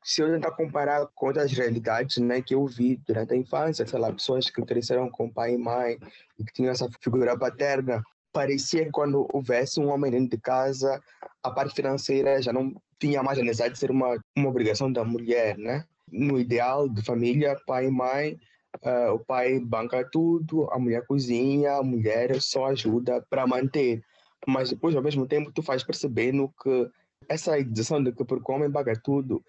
se 0.02 0.22
eu 0.22 0.32
tentar 0.32 0.52
comparar 0.52 1.06
com 1.14 1.26
outras 1.28 1.52
realidades, 1.52 2.16
né, 2.16 2.42
que 2.42 2.56
eu 2.56 2.66
vi 2.66 2.96
durante 3.06 3.34
a 3.34 3.36
infância, 3.36 3.86
sei 3.86 4.00
lá, 4.00 4.10
pessoas 4.14 4.50
que 4.50 4.62
cresceram 4.62 5.10
com 5.10 5.30
pai 5.30 5.56
e 5.56 5.58
mãe 5.58 5.98
e 6.40 6.46
que 6.46 6.54
tinham 6.54 6.72
essa 6.72 6.88
figura 7.02 7.38
paterna, 7.38 8.02
parecia 8.32 8.86
que 8.86 8.92
quando 8.92 9.28
houvesse 9.34 9.82
um 9.82 9.90
homem 9.90 10.12
dentro 10.12 10.30
de 10.30 10.38
casa, 10.38 11.04
a 11.44 11.52
parte 11.52 11.76
financeira 11.76 12.42
já 12.42 12.54
não 12.54 12.74
tinha 12.98 13.22
mais 13.22 13.38
a 13.38 13.42
necessidade 13.42 13.74
de 13.74 13.80
ser 13.82 13.92
uma, 13.92 14.18
uma 14.38 14.48
obrigação 14.48 14.90
da 14.90 15.04
mulher, 15.04 15.58
né? 15.58 15.84
No 16.10 16.40
ideal 16.40 16.88
de 16.88 17.02
família, 17.02 17.60
pai 17.68 17.88
e 17.88 17.92
mãe 17.92 18.40
Uh, 18.84 19.14
o 19.14 19.20
pai 19.20 19.60
banca 19.60 20.08
tudo, 20.12 20.70
a 20.72 20.78
mulher 20.78 21.06
cozinha, 21.06 21.74
a 21.74 21.84
mulher 21.84 22.42
só 22.42 22.68
ajuda 22.68 23.26
para 23.30 23.48
manter. 23.48 24.04
Mas 24.48 24.70
depois, 24.70 24.96
ao 24.96 25.02
mesmo 25.02 25.28
tempo, 25.28 25.52
tu 25.52 25.64
faz 25.64 25.84
percebendo 25.84 26.54
que 26.62 26.90
essa 27.30 27.58
ideação 27.58 28.04
de 28.04 28.12
que 28.12 28.24
porque 28.24 28.52
o 28.52 28.56
homem 28.56 28.72
paga 28.72 28.94
tudo, 29.02 29.44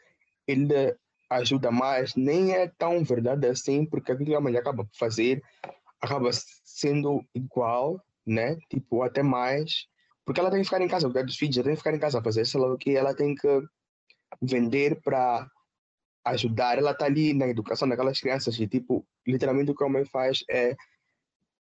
ele 0.47 0.97
ajuda 1.29 1.71
mais, 1.71 2.15
nem 2.15 2.53
é 2.53 2.69
tão 2.79 3.03
verdade 3.03 3.47
assim, 3.47 3.85
porque 3.85 4.13
aquilo 4.13 4.31
que 4.31 4.35
a 4.35 4.41
mulher 4.41 4.61
acaba 4.61 4.85
por 4.85 4.97
fazer 4.97 5.43
acaba 6.01 6.31
sendo 6.65 7.25
igual, 7.35 8.01
né? 8.25 8.57
Tipo, 8.71 9.03
até 9.03 9.23
mais. 9.23 9.87
Porque 10.25 10.41
ela 10.41 10.51
tem 10.51 10.61
que 10.61 10.65
ficar 10.65 10.81
em 10.81 10.89
casa, 10.89 11.07
cuidar 11.07 11.25
dos 11.25 11.37
filhos, 11.37 11.57
ela 11.57 11.65
tem 11.65 11.75
que 11.75 11.81
ficar 11.81 11.95
em 11.95 11.99
casa 11.99 12.23
fazer, 12.23 12.45
sei 12.45 12.61
lá 12.61 12.73
o 12.73 12.79
que, 12.79 12.97
ela 12.97 13.15
tem 13.15 13.35
que 13.35 13.63
vender 14.43 15.01
para 15.03 15.49
ajudar, 16.27 16.79
ela 16.79 16.91
está 16.91 17.07
ali 17.07 17.33
na 17.33 17.49
educação 17.49 17.89
daquelas 17.89 18.21
crianças 18.21 18.59
e, 18.59 18.67
tipo, 18.67 19.07
literalmente 19.27 19.71
o 19.71 19.75
que 19.75 19.85
a 19.85 19.89
mãe 19.89 20.05
faz 20.05 20.45
é 20.51 20.77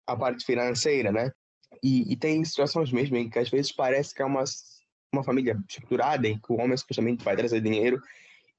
a 0.06 0.16
parte 0.16 0.44
financeira, 0.44 1.12
né? 1.12 1.30
E, 1.82 2.12
e, 2.12 2.16
tem 2.16 2.44
situações 2.44 2.90
mesmo 2.92 3.16
em 3.16 3.28
que 3.28 3.38
às 3.38 3.50
vezes 3.50 3.72
parece 3.72 4.14
que 4.14 4.22
é 4.22 4.24
uma, 4.24 4.44
uma 5.12 5.24
família 5.24 5.58
estruturada 5.68 6.26
em 6.26 6.38
que 6.38 6.52
o 6.52 6.56
homem 6.56 6.76
supostamente 6.76 7.24
vai 7.24 7.36
trazer 7.36 7.60
dinheiro 7.60 8.00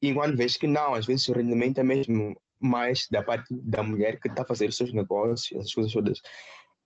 e 0.01 0.09
enquanto 0.09 0.37
vês 0.37 0.57
que 0.57 0.67
não, 0.67 0.93
às 0.93 1.05
vezes 1.05 1.27
o 1.27 1.33
rendimento 1.33 1.79
é 1.79 1.83
mesmo 1.83 2.39
mais 2.59 3.07
da 3.09 3.23
parte 3.23 3.53
da 3.53 3.81
mulher 3.81 4.19
que 4.19 4.27
está 4.27 4.45
fazer 4.45 4.67
os 4.67 4.77
seus 4.77 4.93
negócios, 4.93 5.57
essas 5.57 5.73
coisas 5.73 5.91
todas. 5.91 6.21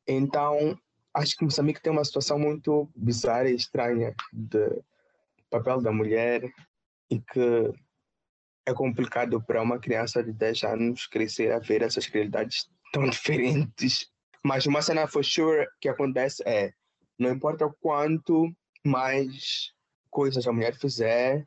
Então, 0.08 0.78
acho 1.14 1.36
que 1.36 1.44
Moçambique 1.44 1.82
tem 1.82 1.92
uma 1.92 2.06
situação 2.06 2.40
muito 2.40 2.90
bizarra 2.96 3.50
e 3.50 3.56
estranha 3.56 4.14
de 4.32 4.82
papel 5.50 5.82
da 5.82 5.92
mulher 5.92 6.50
e 7.10 7.20
que 7.20 7.74
é 8.66 8.74
complicado 8.74 9.42
para 9.42 9.62
uma 9.62 9.80
criança 9.80 10.24
de 10.24 10.32
10 10.32 10.64
anos 10.64 11.08
crescer 11.08 11.52
a 11.52 11.60
ver 11.60 11.82
essas 11.82 12.06
realidades 12.06 12.70
tão 12.92 13.08
diferentes. 13.10 14.08
Mas 14.44 14.66
uma 14.66 14.82
cena 14.82 15.08
for 15.08 15.24
sure 15.24 15.68
que 15.80 15.90
acontece 15.90 16.44
é, 16.46 16.72
não 17.18 17.32
importa 17.32 17.66
o 17.66 17.74
quanto 17.74 18.52
mais 18.84 19.72
coisas 20.10 20.48
a 20.48 20.52
mulher 20.52 20.76
fizer, 20.76 21.46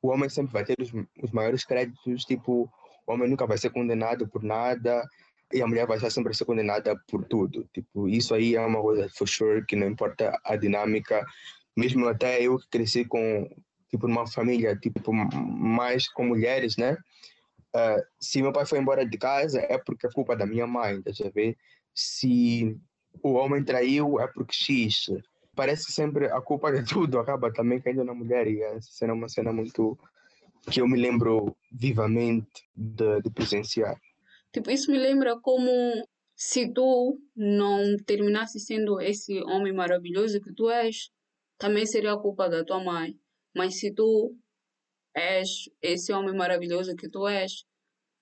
o 0.00 0.08
homem 0.08 0.28
sempre 0.28 0.52
vai 0.52 0.64
ter 0.64 0.76
os, 0.80 0.92
os 1.22 1.32
maiores 1.32 1.64
créditos, 1.64 2.24
tipo, 2.24 2.70
o 3.06 3.12
homem 3.12 3.28
nunca 3.28 3.46
vai 3.46 3.58
ser 3.58 3.70
condenado 3.70 4.28
por 4.28 4.42
nada 4.42 5.04
e 5.52 5.60
a 5.60 5.66
mulher 5.66 5.86
vai 5.86 5.98
sempre 6.10 6.34
ser 6.34 6.44
condenada 6.44 6.96
por 7.08 7.24
tudo. 7.24 7.68
Tipo, 7.72 8.08
isso 8.08 8.34
aí 8.34 8.54
é 8.54 8.60
uma 8.60 8.80
coisa 8.80 9.08
for 9.16 9.26
sure 9.26 9.64
que 9.66 9.74
não 9.74 9.88
importa 9.88 10.38
a 10.44 10.56
dinâmica, 10.56 11.24
mesmo 11.76 12.06
até 12.06 12.40
eu 12.42 12.58
que 12.58 12.68
cresci 12.68 13.04
com 13.04 13.48
tipo 13.88 14.06
numa 14.08 14.26
família 14.26 14.76
tipo 14.76 15.12
mais 15.12 16.08
com 16.08 16.26
mulheres, 16.26 16.76
né? 16.76 16.96
Uh, 17.74 18.02
se 18.18 18.40
meu 18.40 18.52
pai 18.52 18.64
foi 18.64 18.78
embora 18.78 19.04
de 19.04 19.18
casa 19.18 19.60
é 19.60 19.78
porque 19.78 20.06
é 20.06 20.10
culpa 20.10 20.34
da 20.34 20.46
minha 20.46 20.66
mãe, 20.66 21.02
tá 21.02 21.10
a 21.24 21.30
ver? 21.30 21.56
Se 21.94 22.76
o 23.22 23.32
homem 23.32 23.62
traiu 23.64 24.20
é 24.20 24.26
porque 24.26 24.54
X. 24.54 25.10
Parece 25.54 25.86
que 25.86 25.92
sempre 25.92 26.26
a 26.26 26.40
culpa 26.40 26.72
de 26.72 26.84
tudo 26.88 27.18
acaba 27.18 27.52
também 27.52 27.80
caindo 27.80 28.04
na 28.04 28.14
mulher 28.14 28.46
e 28.46 28.62
essa 28.62 28.90
cena 28.90 29.12
é 29.12 29.14
uma 29.14 29.28
cena 29.28 29.52
muito 29.52 29.98
que 30.70 30.80
eu 30.80 30.88
me 30.88 30.98
lembro 30.98 31.56
vivamente 31.72 32.64
de, 32.76 33.22
de 33.22 33.30
presenciar. 33.30 33.98
Tipo, 34.52 34.70
isso 34.70 34.90
me 34.90 34.98
lembra 34.98 35.38
como 35.40 35.70
se 36.34 36.72
tu 36.72 37.20
não 37.34 37.96
terminasse 38.06 38.60
sendo 38.60 39.00
esse 39.00 39.42
homem 39.42 39.72
maravilhoso 39.72 40.40
que 40.40 40.52
tu 40.52 40.70
és, 40.70 41.10
também 41.58 41.84
seria 41.86 42.12
a 42.12 42.18
culpa 42.18 42.48
da 42.48 42.64
tua 42.64 42.82
mãe. 42.82 43.18
Mas 43.54 43.78
se 43.78 43.92
tu 43.92 44.36
és 45.14 45.48
esse 45.82 46.12
homem 46.12 46.36
maravilhoso 46.36 46.94
que 46.96 47.08
tu 47.08 47.26
és, 47.26 47.64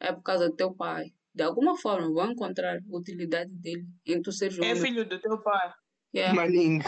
é 0.00 0.12
por 0.12 0.22
causa 0.22 0.48
do 0.48 0.56
teu 0.56 0.74
pai. 0.74 1.12
De 1.34 1.42
alguma 1.42 1.76
forma, 1.76 2.10
vão 2.12 2.32
encontrar 2.32 2.80
utilidade 2.88 3.50
dele 3.50 3.86
em 4.06 4.22
tu 4.22 4.32
seres 4.32 4.58
É 4.58 4.74
filho 4.74 5.06
do 5.06 5.20
teu 5.20 5.42
pai. 5.42 5.72
Yeah. 6.14 6.34
Maning. 6.34 6.80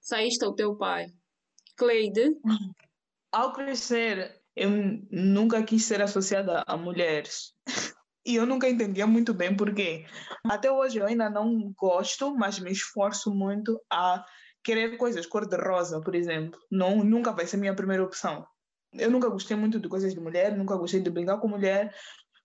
Saíste 0.00 0.44
ao 0.44 0.54
teu 0.54 0.76
pai. 0.76 1.06
Cleide, 1.76 2.36
Ao 3.36 3.52
crescer, 3.52 4.40
eu 4.56 4.70
nunca 5.10 5.62
quis 5.62 5.84
ser 5.84 6.00
associada 6.00 6.64
a 6.66 6.76
mulheres. 6.76 7.54
E 8.28 8.34
eu 8.34 8.44
nunca 8.44 8.68
entendia 8.68 9.06
muito 9.06 9.32
bem 9.32 9.56
porquê. 9.56 10.04
Até 10.44 10.68
hoje 10.68 10.98
eu 10.98 11.06
ainda 11.06 11.30
não 11.30 11.72
gosto, 11.76 12.34
mas 12.34 12.58
me 12.58 12.72
esforço 12.72 13.32
muito 13.32 13.80
a 13.88 14.26
querer 14.66 14.96
coisas 14.96 15.24
cor-de-rosa, 15.26 16.00
por 16.00 16.16
exemplo. 16.16 16.58
Não, 16.68 17.04
nunca 17.04 17.30
vai 17.30 17.46
ser 17.46 17.56
minha 17.56 17.72
primeira 17.72 18.02
opção. 18.02 18.44
Eu 18.92 19.12
nunca 19.12 19.28
gostei 19.28 19.56
muito 19.56 19.78
de 19.78 19.88
coisas 19.88 20.12
de 20.12 20.18
mulher, 20.18 20.58
nunca 20.58 20.74
gostei 20.74 21.00
de 21.00 21.08
brincar 21.08 21.38
com 21.38 21.46
mulher, 21.46 21.94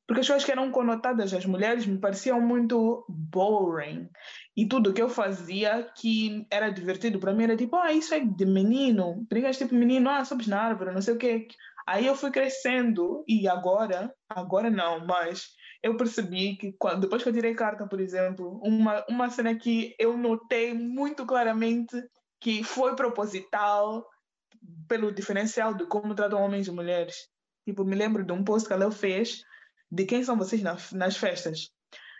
porque 0.05 0.21
as 0.21 0.27
coisas 0.27 0.45
que 0.45 0.51
eram 0.51 0.69
conotadas 0.69 1.33
às 1.33 1.45
mulheres 1.47 1.87
me 1.87 1.97
pareciam 1.97 2.39
muito 2.39 3.03
boring. 3.09 4.07
E 4.55 4.67
tudo 4.67 4.93
que 4.93 5.01
eu 5.01 5.09
fazia 5.09 5.89
que 5.97 6.45
era 6.51 6.69
divertido 6.69 7.17
para 7.19 7.33
mim 7.33 7.45
era 7.45 7.57
tipo, 7.57 7.75
ah, 7.75 7.91
isso 7.91 8.13
é 8.13 8.19
de 8.19 8.45
menino, 8.45 9.25
brincas 9.27 9.57
tipo 9.57 9.73
menino, 9.73 10.07
ah, 10.07 10.23
sobes 10.23 10.45
na 10.45 10.61
árvore, 10.61 10.93
não 10.93 11.01
sei 11.01 11.15
o 11.15 11.17
quê. 11.17 11.47
Aí 11.87 12.05
eu 12.05 12.15
fui 12.15 12.29
crescendo 12.29 13.23
e 13.27 13.47
agora, 13.47 14.13
agora 14.29 14.69
não, 14.69 15.07
mas 15.07 15.55
eu 15.83 15.97
percebi 15.97 16.55
que 16.55 16.73
quando, 16.73 17.01
depois 17.01 17.23
que 17.23 17.29
eu 17.29 17.33
tirei 17.33 17.55
carta, 17.55 17.87
por 17.87 17.99
exemplo, 17.99 18.59
uma, 18.63 19.03
uma 19.09 19.29
cena 19.29 19.55
que 19.55 19.95
eu 19.97 20.17
notei 20.17 20.73
muito 20.73 21.25
claramente 21.25 21.95
que 22.39 22.63
foi 22.63 22.95
proposital 22.95 24.07
pelo 24.87 25.11
diferencial 25.11 25.73
de 25.73 25.85
como 25.85 26.13
tratam 26.15 26.41
homens 26.41 26.67
e 26.67 26.71
mulheres. 26.71 27.27
Tipo, 27.65 27.83
me 27.83 27.95
lembro 27.95 28.23
de 28.23 28.31
um 28.31 28.43
post 28.43 28.67
que 28.67 28.73
ela 28.73 28.91
fez 28.91 29.43
de 29.91 30.05
quem 30.05 30.23
são 30.23 30.37
vocês 30.37 30.61
na, 30.61 30.77
nas 30.93 31.17
festas. 31.17 31.71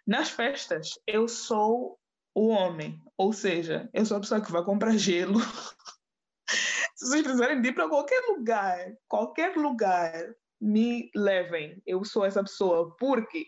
Nas 0.06 0.30
festas, 0.30 1.00
eu 1.06 1.28
sou 1.28 2.00
o 2.34 2.48
homem, 2.48 3.00
ou 3.18 3.34
seja, 3.34 3.90
eu 3.94 4.06
sou 4.06 4.18
a 4.18 4.20
pessoa 4.20 4.42
que 4.42 4.52
vai 4.52 4.64
comprar 4.64 4.98
gelo. 4.98 5.40
Se 6.96 7.08
vocês 7.08 7.62
de 7.62 7.68
ir 7.68 7.74
para 7.74 7.90
qualquer 7.90 8.22
lugar, 8.28 8.94
qualquer 9.08 9.56
lugar, 9.56 10.14
me 10.62 11.10
levem. 11.16 11.82
Eu 11.86 12.04
sou 12.06 12.24
essa 12.24 12.42
pessoa. 12.42 12.96
Porque 12.98 13.48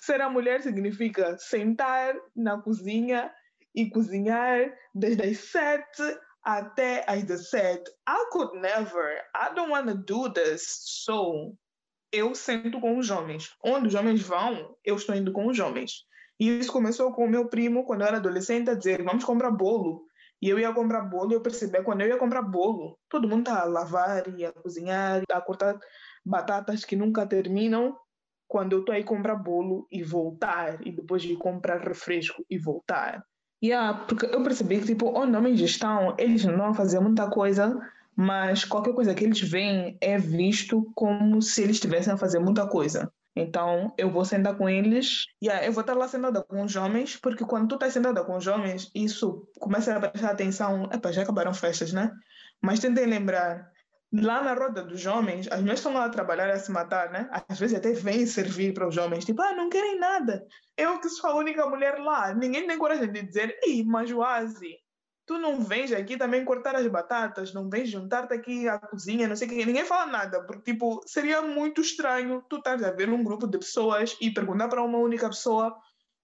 ser 0.00 0.20
a 0.20 0.30
mulher 0.30 0.62
significa 0.62 1.36
sentar 1.38 2.14
na 2.34 2.60
cozinha 2.60 3.32
e 3.74 3.90
cozinhar 3.90 4.72
desde 4.94 5.22
as 5.24 5.38
sete 5.38 6.02
até 6.44 7.04
às 7.08 7.24
17. 7.24 7.82
I 8.08 8.28
could 8.30 8.58
never. 8.58 9.22
I 9.34 9.54
don't 9.54 9.70
want 9.70 9.88
to 9.88 9.94
do 9.94 10.32
this. 10.32 10.62
So, 10.84 11.56
eu 12.12 12.34
sento 12.34 12.80
com 12.80 12.98
os 12.98 13.10
homens. 13.10 13.50
Onde 13.64 13.88
os 13.88 13.94
homens 13.94 14.22
vão, 14.22 14.76
eu 14.84 14.96
estou 14.96 15.14
indo 15.14 15.32
com 15.32 15.46
os 15.46 15.58
homens. 15.58 16.04
E 16.38 16.58
isso 16.58 16.72
começou 16.72 17.12
com 17.12 17.24
o 17.24 17.30
meu 17.30 17.48
primo, 17.48 17.84
quando 17.84 18.02
eu 18.02 18.08
era 18.08 18.16
adolescente, 18.16 18.70
a 18.70 18.74
dizer: 18.74 19.02
vamos 19.02 19.24
comprar 19.24 19.50
bolo. 19.50 20.04
E 20.42 20.48
eu 20.48 20.58
ia 20.58 20.72
comprar 20.72 21.02
bolo 21.02 21.30
e 21.30 21.34
eu 21.36 21.40
percebi 21.40 21.80
quando 21.84 22.00
eu 22.00 22.08
ia 22.08 22.18
comprar 22.18 22.42
bolo, 22.42 22.98
todo 23.08 23.28
mundo 23.28 23.42
está 23.42 23.62
a 23.62 23.64
lavar 23.64 24.26
e 24.36 24.44
a 24.44 24.52
cozinhar, 24.52 25.22
a 25.30 25.40
cortar 25.40 25.78
batatas 26.24 26.84
que 26.84 26.96
nunca 26.96 27.26
terminam. 27.26 27.96
Quando 28.46 28.72
eu 28.72 28.80
estou 28.80 28.94
aí 28.94 29.02
comprar 29.02 29.36
bolo 29.36 29.86
e 29.90 30.02
voltar, 30.02 30.86
e 30.86 30.92
depois 30.92 31.22
de 31.22 31.34
comprar 31.36 31.80
refresco 31.80 32.44
e 32.50 32.58
voltar. 32.58 33.24
Yeah, 33.64 34.04
porque 34.06 34.26
eu 34.26 34.42
percebi 34.42 34.80
que, 34.80 34.86
tipo, 34.86 35.06
onde 35.16 35.36
homens 35.36 35.60
estão, 35.60 36.14
eles 36.18 36.44
não 36.44 36.58
vão 36.58 36.74
fazer 36.74 37.00
muita 37.00 37.30
coisa, 37.30 37.78
mas 38.14 38.64
qualquer 38.64 38.92
coisa 38.92 39.14
que 39.14 39.24
eles 39.24 39.40
veem 39.40 39.96
é 40.00 40.18
visto 40.18 40.90
como 40.94 41.40
se 41.40 41.62
eles 41.62 41.76
estivessem 41.76 42.12
a 42.12 42.16
fazer 42.16 42.40
muita 42.40 42.68
coisa. 42.68 43.10
Então, 43.34 43.94
eu 43.96 44.10
vou 44.10 44.24
sentar 44.24 44.56
com 44.58 44.68
eles, 44.68 45.24
yeah, 45.42 45.64
eu 45.64 45.72
vou 45.72 45.80
estar 45.80 45.94
lá 45.94 46.06
sentada 46.06 46.42
com 46.42 46.62
os 46.62 46.76
homens, 46.76 47.16
porque 47.16 47.44
quando 47.44 47.68
tu 47.68 47.76
estás 47.76 47.94
sentada 47.94 48.22
com 48.24 48.36
os 48.36 48.46
homens, 48.46 48.90
isso 48.94 49.48
começa 49.58 49.96
a 49.96 50.00
prestar 50.00 50.32
atenção. 50.32 50.90
Epa, 50.92 51.10
já 51.12 51.22
acabaram 51.22 51.54
festas, 51.54 51.92
né? 51.92 52.12
Mas 52.60 52.80
tentem 52.80 53.06
lembrar, 53.06 53.71
lá 54.12 54.42
na 54.42 54.52
roda 54.52 54.82
dos 54.82 55.06
homens, 55.06 55.48
as 55.50 55.60
mulheres 55.60 55.80
estão 55.80 55.94
lá 55.94 56.04
a 56.04 56.10
trabalhar 56.10 56.50
a 56.50 56.58
se 56.58 56.70
matar, 56.70 57.10
né? 57.10 57.28
Às 57.48 57.58
vezes 57.58 57.76
até 57.76 57.92
vêm 57.92 58.26
servir 58.26 58.74
para 58.74 58.86
os 58.86 58.96
homens, 58.96 59.24
tipo, 59.24 59.40
ah, 59.40 59.54
não 59.54 59.70
querem 59.70 59.98
nada. 59.98 60.46
Eu 60.76 61.00
que 61.00 61.08
sou 61.08 61.30
a 61.30 61.36
única 61.36 61.66
mulher 61.66 61.98
lá, 61.98 62.34
ninguém 62.34 62.66
tem 62.66 62.78
coragem 62.78 63.10
de 63.10 63.22
dizer, 63.22 63.58
ei, 63.62 63.82
Majuazi, 63.84 64.76
tu 65.24 65.38
não 65.38 65.60
vens 65.60 65.92
aqui 65.92 66.16
também 66.18 66.44
cortar 66.44 66.76
as 66.76 66.86
batatas, 66.88 67.54
não 67.54 67.70
vens 67.70 67.88
juntar-te 67.88 68.34
aqui 68.34 68.68
à 68.68 68.78
cozinha, 68.78 69.26
não 69.26 69.36
sei 69.36 69.48
o 69.48 69.50
que, 69.50 69.64
ninguém 69.64 69.84
fala 69.84 70.10
nada, 70.10 70.44
porque, 70.44 70.72
tipo, 70.72 71.00
seria 71.06 71.40
muito 71.40 71.80
estranho 71.80 72.44
tu 72.50 72.56
estás 72.56 72.82
a 72.82 72.90
ver 72.90 73.08
um 73.08 73.24
grupo 73.24 73.46
de 73.46 73.58
pessoas 73.58 74.16
e 74.20 74.30
perguntar 74.30 74.68
para 74.68 74.82
uma 74.82 74.98
única 74.98 75.28
pessoa 75.28 75.74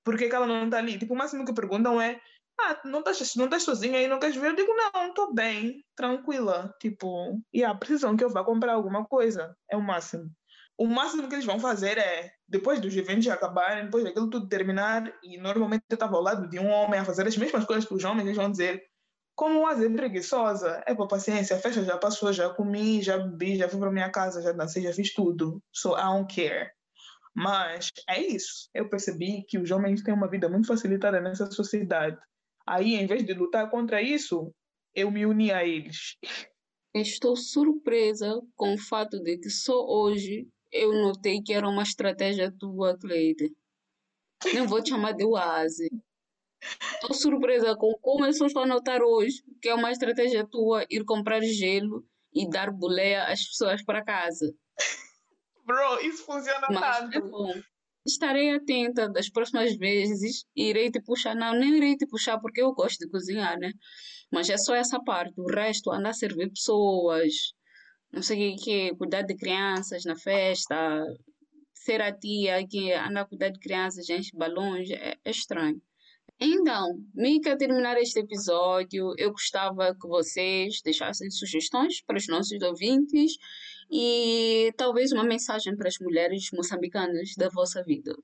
por 0.04 0.16
que, 0.16 0.28
que 0.28 0.34
ela 0.34 0.46
não 0.46 0.64
está 0.64 0.78
ali. 0.78 0.98
Tipo, 0.98 1.14
o 1.14 1.16
máximo 1.16 1.44
que 1.44 1.54
perguntam 1.54 2.00
é, 2.00 2.20
ah, 2.60 2.80
não 2.84 3.00
estás 3.00 3.34
não 3.36 3.44
estás 3.46 3.62
sozinha 3.62 3.98
aí, 3.98 4.08
não 4.08 4.18
queres 4.18 4.36
ver? 4.36 4.48
Eu 4.50 4.56
digo, 4.56 4.72
não, 4.74 5.08
estou 5.08 5.32
bem, 5.34 5.84
tranquila. 5.96 6.74
Tipo, 6.80 7.40
e 7.52 7.58
yeah, 7.58 7.78
precisam 7.78 8.16
que 8.16 8.24
eu 8.24 8.30
vá 8.30 8.44
comprar 8.44 8.72
alguma 8.74 9.04
coisa, 9.04 9.56
é 9.70 9.76
o 9.76 9.82
máximo. 9.82 10.30
O 10.76 10.86
máximo 10.86 11.28
que 11.28 11.34
eles 11.34 11.44
vão 11.44 11.58
fazer 11.58 11.98
é, 11.98 12.30
depois 12.46 12.80
dos 12.80 12.96
eventos 12.96 13.26
acabarem, 13.28 13.86
depois 13.86 14.04
daquilo 14.04 14.30
tudo 14.30 14.48
terminar, 14.48 15.12
e 15.24 15.36
normalmente 15.36 15.84
eu 15.90 15.94
estava 15.94 16.16
ao 16.16 16.22
lado 16.22 16.48
de 16.48 16.58
um 16.58 16.68
homem 16.68 17.00
a 17.00 17.04
fazer 17.04 17.26
as 17.26 17.36
mesmas 17.36 17.64
coisas 17.64 17.84
que 17.84 17.94
os 17.94 18.04
homens, 18.04 18.26
eles 18.26 18.36
vão 18.36 18.50
dizer, 18.50 18.82
como 19.38 19.66
a 19.68 19.72
é 19.72 19.88
preguiçosa, 19.88 20.82
é 20.84 20.92
para 20.92 21.06
paciência, 21.06 21.54
a 21.54 21.60
festa 21.60 21.84
já 21.84 21.96
passou, 21.96 22.32
já 22.32 22.50
comi, 22.50 23.00
já 23.00 23.18
bebi, 23.18 23.56
já 23.56 23.68
fui 23.68 23.78
para 23.78 23.92
minha 23.92 24.10
casa, 24.10 24.42
já 24.42 24.50
dancei, 24.50 24.82
já 24.82 24.92
fiz 24.92 25.14
tudo. 25.14 25.62
So 25.72 25.96
I 25.96 26.02
don't 26.02 26.34
care. 26.34 26.72
Mas 27.32 27.92
é 28.08 28.20
isso. 28.20 28.68
Eu 28.74 28.88
percebi 28.88 29.44
que 29.48 29.56
os 29.56 29.70
homens 29.70 30.02
têm 30.02 30.12
uma 30.12 30.28
vida 30.28 30.48
muito 30.48 30.66
facilitada 30.66 31.20
nessa 31.20 31.48
sociedade. 31.52 32.18
Aí, 32.70 32.96
em 32.96 33.06
vez 33.06 33.24
de 33.24 33.32
lutar 33.32 33.70
contra 33.70 34.02
isso, 34.02 34.52
eu 34.94 35.10
me 35.10 35.24
uni 35.24 35.50
a 35.50 35.64
eles. 35.64 36.18
estou 36.94 37.34
surpresa 37.34 38.42
com 38.54 38.74
o 38.74 38.78
fato 38.78 39.18
de 39.22 39.38
que 39.38 39.48
só 39.48 39.86
hoje 39.86 40.46
eu 40.70 40.92
notei 40.92 41.40
que 41.40 41.54
era 41.54 41.66
uma 41.66 41.82
estratégia 41.82 42.52
tua, 42.58 42.94
Cleide. 42.98 43.50
Nem 44.52 44.66
vou 44.66 44.82
te 44.82 44.90
chamar 44.90 45.12
de 45.12 45.24
oase. 45.24 45.88
Estou 46.92 47.14
surpresa 47.14 47.74
com 47.74 47.94
como 48.02 48.26
eu 48.26 48.34
só 48.34 48.44
estou 48.44 48.64
a 48.64 48.66
notar 48.66 49.00
hoje 49.00 49.42
que 49.62 49.70
é 49.70 49.74
uma 49.74 49.90
estratégia 49.90 50.46
tua 50.46 50.84
ir 50.90 51.06
comprar 51.06 51.40
gelo 51.40 52.04
e 52.34 52.46
dar 52.50 52.70
boleia 52.70 53.24
às 53.28 53.48
pessoas 53.48 53.82
para 53.82 54.04
casa. 54.04 54.54
Bro, 55.64 56.00
isso 56.00 56.22
funciona 56.22 56.66
Mas 56.68 56.98
é 56.98 57.20
tanto. 57.20 57.30
bom. 57.30 57.54
Estarei 58.06 58.50
atenta 58.50 59.08
das 59.08 59.28
próximas 59.28 59.76
vezes 59.76 60.44
e 60.56 60.70
irei 60.70 60.90
te 60.90 61.00
puxar. 61.02 61.34
Não, 61.34 61.52
nem 61.52 61.76
irei 61.76 61.96
te 61.96 62.06
puxar 62.06 62.38
porque 62.40 62.62
eu 62.62 62.72
gosto 62.72 62.98
de 63.00 63.10
cozinhar, 63.10 63.58
né? 63.58 63.72
Mas 64.32 64.48
é 64.48 64.56
só 64.56 64.74
essa 64.74 65.02
parte. 65.02 65.40
O 65.40 65.46
resto, 65.46 65.90
andar 65.90 66.10
a 66.10 66.14
servir 66.14 66.50
pessoas, 66.50 67.32
não 68.12 68.22
sei 68.22 68.54
o 68.54 68.56
que, 68.56 68.94
cuidar 68.96 69.22
de 69.22 69.36
crianças 69.36 70.04
na 70.04 70.16
festa, 70.16 71.04
ser 71.74 72.00
a 72.02 72.12
tia 72.12 72.66
que 72.66 72.92
anda 72.92 73.22
a 73.22 73.26
cuidar 73.26 73.50
de 73.50 73.58
crianças, 73.58 74.08
enche 74.08 74.36
balões, 74.36 74.90
é, 74.90 75.16
é 75.24 75.30
estranho. 75.30 75.80
Então, 76.40 77.02
Mica, 77.14 77.58
terminar 77.58 77.96
este 78.00 78.20
episódio, 78.20 79.12
eu 79.18 79.32
gostava 79.32 79.92
que 79.92 80.06
vocês 80.06 80.80
deixassem 80.84 81.28
sugestões 81.30 82.00
para 82.00 82.16
os 82.16 82.28
nossos 82.28 82.62
ouvintes 82.62 83.32
e 83.90 84.72
talvez 84.76 85.10
uma 85.10 85.24
mensagem 85.24 85.76
para 85.76 85.88
as 85.88 85.98
mulheres 85.98 86.48
moçambicanas 86.52 87.34
da 87.36 87.48
vossa 87.48 87.82
vida. 87.82 88.14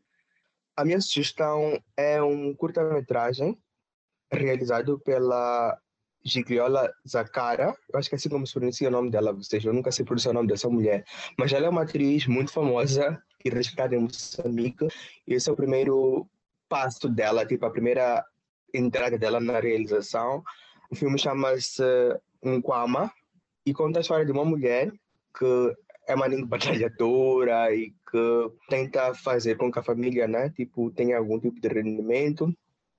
A 0.77 0.85
minha 0.85 1.01
sugestão 1.01 1.77
é 1.97 2.23
um 2.23 2.55
curta-metragem 2.55 3.59
realizado 4.33 5.01
pela 5.01 5.77
Gigliola 6.25 6.93
Zacara. 7.09 7.77
Eu 7.93 7.99
acho 7.99 8.09
que 8.09 8.15
é 8.15 8.19
assim 8.19 8.29
como 8.29 8.47
se 8.47 8.55
pronuncia 8.55 8.89
o 8.89 8.93
nome 8.93 9.11
dela, 9.11 9.37
seja, 9.43 9.71
eu 9.71 9.75
nunca 9.75 9.91
sei 9.91 10.05
pronunciar 10.05 10.33
o 10.33 10.35
nome 10.35 10.49
dessa 10.49 10.69
mulher. 10.69 11.05
Mas 11.37 11.53
ela 11.53 11.67
é 11.67 11.69
uma 11.69 11.83
atriz 11.83 12.29
muito 12.29 12.53
famosa 12.53 13.21
e 13.45 13.51
respeitada 13.51 13.97
em 13.97 13.99
Moçambique. 13.99 14.87
E 15.27 15.35
esse 15.35 15.51
é 15.51 15.53
o 15.53 15.57
primeiro 15.57 16.29
passo 16.75 17.09
dela, 17.09 17.47
tipo, 17.47 17.65
a 17.65 17.71
primeira 17.71 18.25
entrada 18.75 19.17
dela 19.17 19.39
na 19.39 19.61
realização. 19.61 20.43
O 20.91 20.97
filme 20.97 21.17
chama-se 21.17 21.85
Nkwama 22.45 23.13
e 23.65 23.73
conta 23.73 24.01
a 24.01 24.03
história 24.03 24.27
de 24.27 24.33
uma 24.33 24.45
mulher 24.45 24.93
que 25.39 25.77
é 26.09 26.17
uma 26.17 26.27
língua 26.27 26.49
batalhadora 26.59 27.73
e 27.73 27.93
que 28.11 28.51
tenta 28.69 29.15
fazer 29.15 29.57
com 29.57 29.71
que 29.71 29.79
a 29.79 29.85
família, 29.85 30.27
né, 30.27 30.51
tipo, 30.51 30.91
tenha 30.91 31.17
algum 31.17 31.39
tipo 31.39 31.61
de 31.61 31.69
rendimento. 31.69 32.53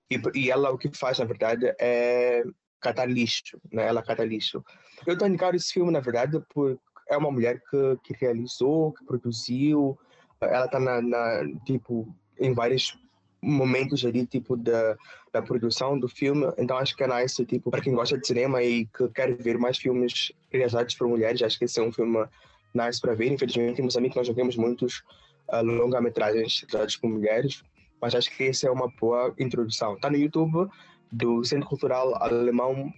E, 0.09 0.21
e 0.33 0.49
ela 0.49 0.71
o 0.71 0.77
que 0.77 0.89
faz, 0.97 1.19
na 1.19 1.25
verdade, 1.25 1.65
é 1.77 2.45
catar 2.79 3.09
lixo, 3.09 3.59
né? 3.73 3.87
Ela 3.87 4.01
cata 4.01 4.23
lixo. 4.23 4.63
Eu 5.05 5.13
estou 5.13 5.27
indicando 5.27 5.57
esse 5.57 5.73
filme, 5.73 5.91
na 5.91 5.99
verdade, 5.99 6.41
porque 6.53 6.79
é 7.09 7.17
uma 7.17 7.31
mulher 7.31 7.61
que, 7.69 7.97
que 8.05 8.13
realizou, 8.13 8.93
que 8.93 9.03
produziu. 9.03 9.99
Ela 10.39 10.65
está 10.65 10.79
na, 10.79 11.01
na, 11.01 11.43
tipo, 11.65 12.15
em 12.39 12.53
vários 12.53 12.97
momentos 13.45 14.03
ali, 14.03 14.25
tipo, 14.25 14.57
da, 14.57 14.97
da 15.31 15.41
produção 15.41 15.97
do 15.99 16.09
filme. 16.09 16.47
Então, 16.57 16.77
acho 16.77 16.95
que 16.95 17.03
é 17.03 17.21
nice, 17.21 17.45
tipo, 17.45 17.69
para 17.69 17.81
quem 17.81 17.93
gosta 17.93 18.17
de 18.17 18.25
cinema 18.25 18.63
e 18.63 18.85
que 18.87 19.07
quer 19.09 19.35
ver 19.35 19.57
mais 19.57 19.77
filmes 19.77 20.31
realizados 20.51 20.95
por 20.95 21.07
mulheres, 21.07 21.41
acho 21.41 21.57
que 21.59 21.65
esse 21.65 21.79
é 21.79 21.83
um 21.83 21.91
filme 21.91 22.25
nice 22.73 22.99
para 22.99 23.13
ver. 23.13 23.31
Infelizmente, 23.31 23.79
em 23.79 23.83
Moçambique 23.83 24.15
nós 24.15 24.27
não 24.27 24.35
temos 24.35 24.55
muitos 24.57 25.03
uh, 25.49 25.61
longa-metragens 25.63 26.61
realizados 26.61 26.97
por 26.97 27.09
mulheres, 27.09 27.63
mas 28.01 28.15
acho 28.15 28.35
que 28.35 28.45
essa 28.45 28.67
é 28.67 28.71
uma 28.71 28.89
boa 28.99 29.33
introdução. 29.37 29.93
Está 29.93 30.09
no 30.09 30.17
YouTube, 30.17 30.69
do 31.11 31.43
Centro 31.43 31.69
Cultural 31.69 32.15
Alemão 32.21 32.91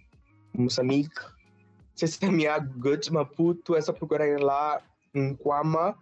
Moçambique. 0.53 1.21
Se 1.95 2.07
se 2.07 2.19
chama 2.19 2.59
Guts 2.59 3.09
Maputo, 3.09 3.75
é 3.75 3.81
só 3.81 3.91
procurarem 3.91 4.37
lá 4.37 4.81
em 5.13 5.35
Quama. 5.35 5.97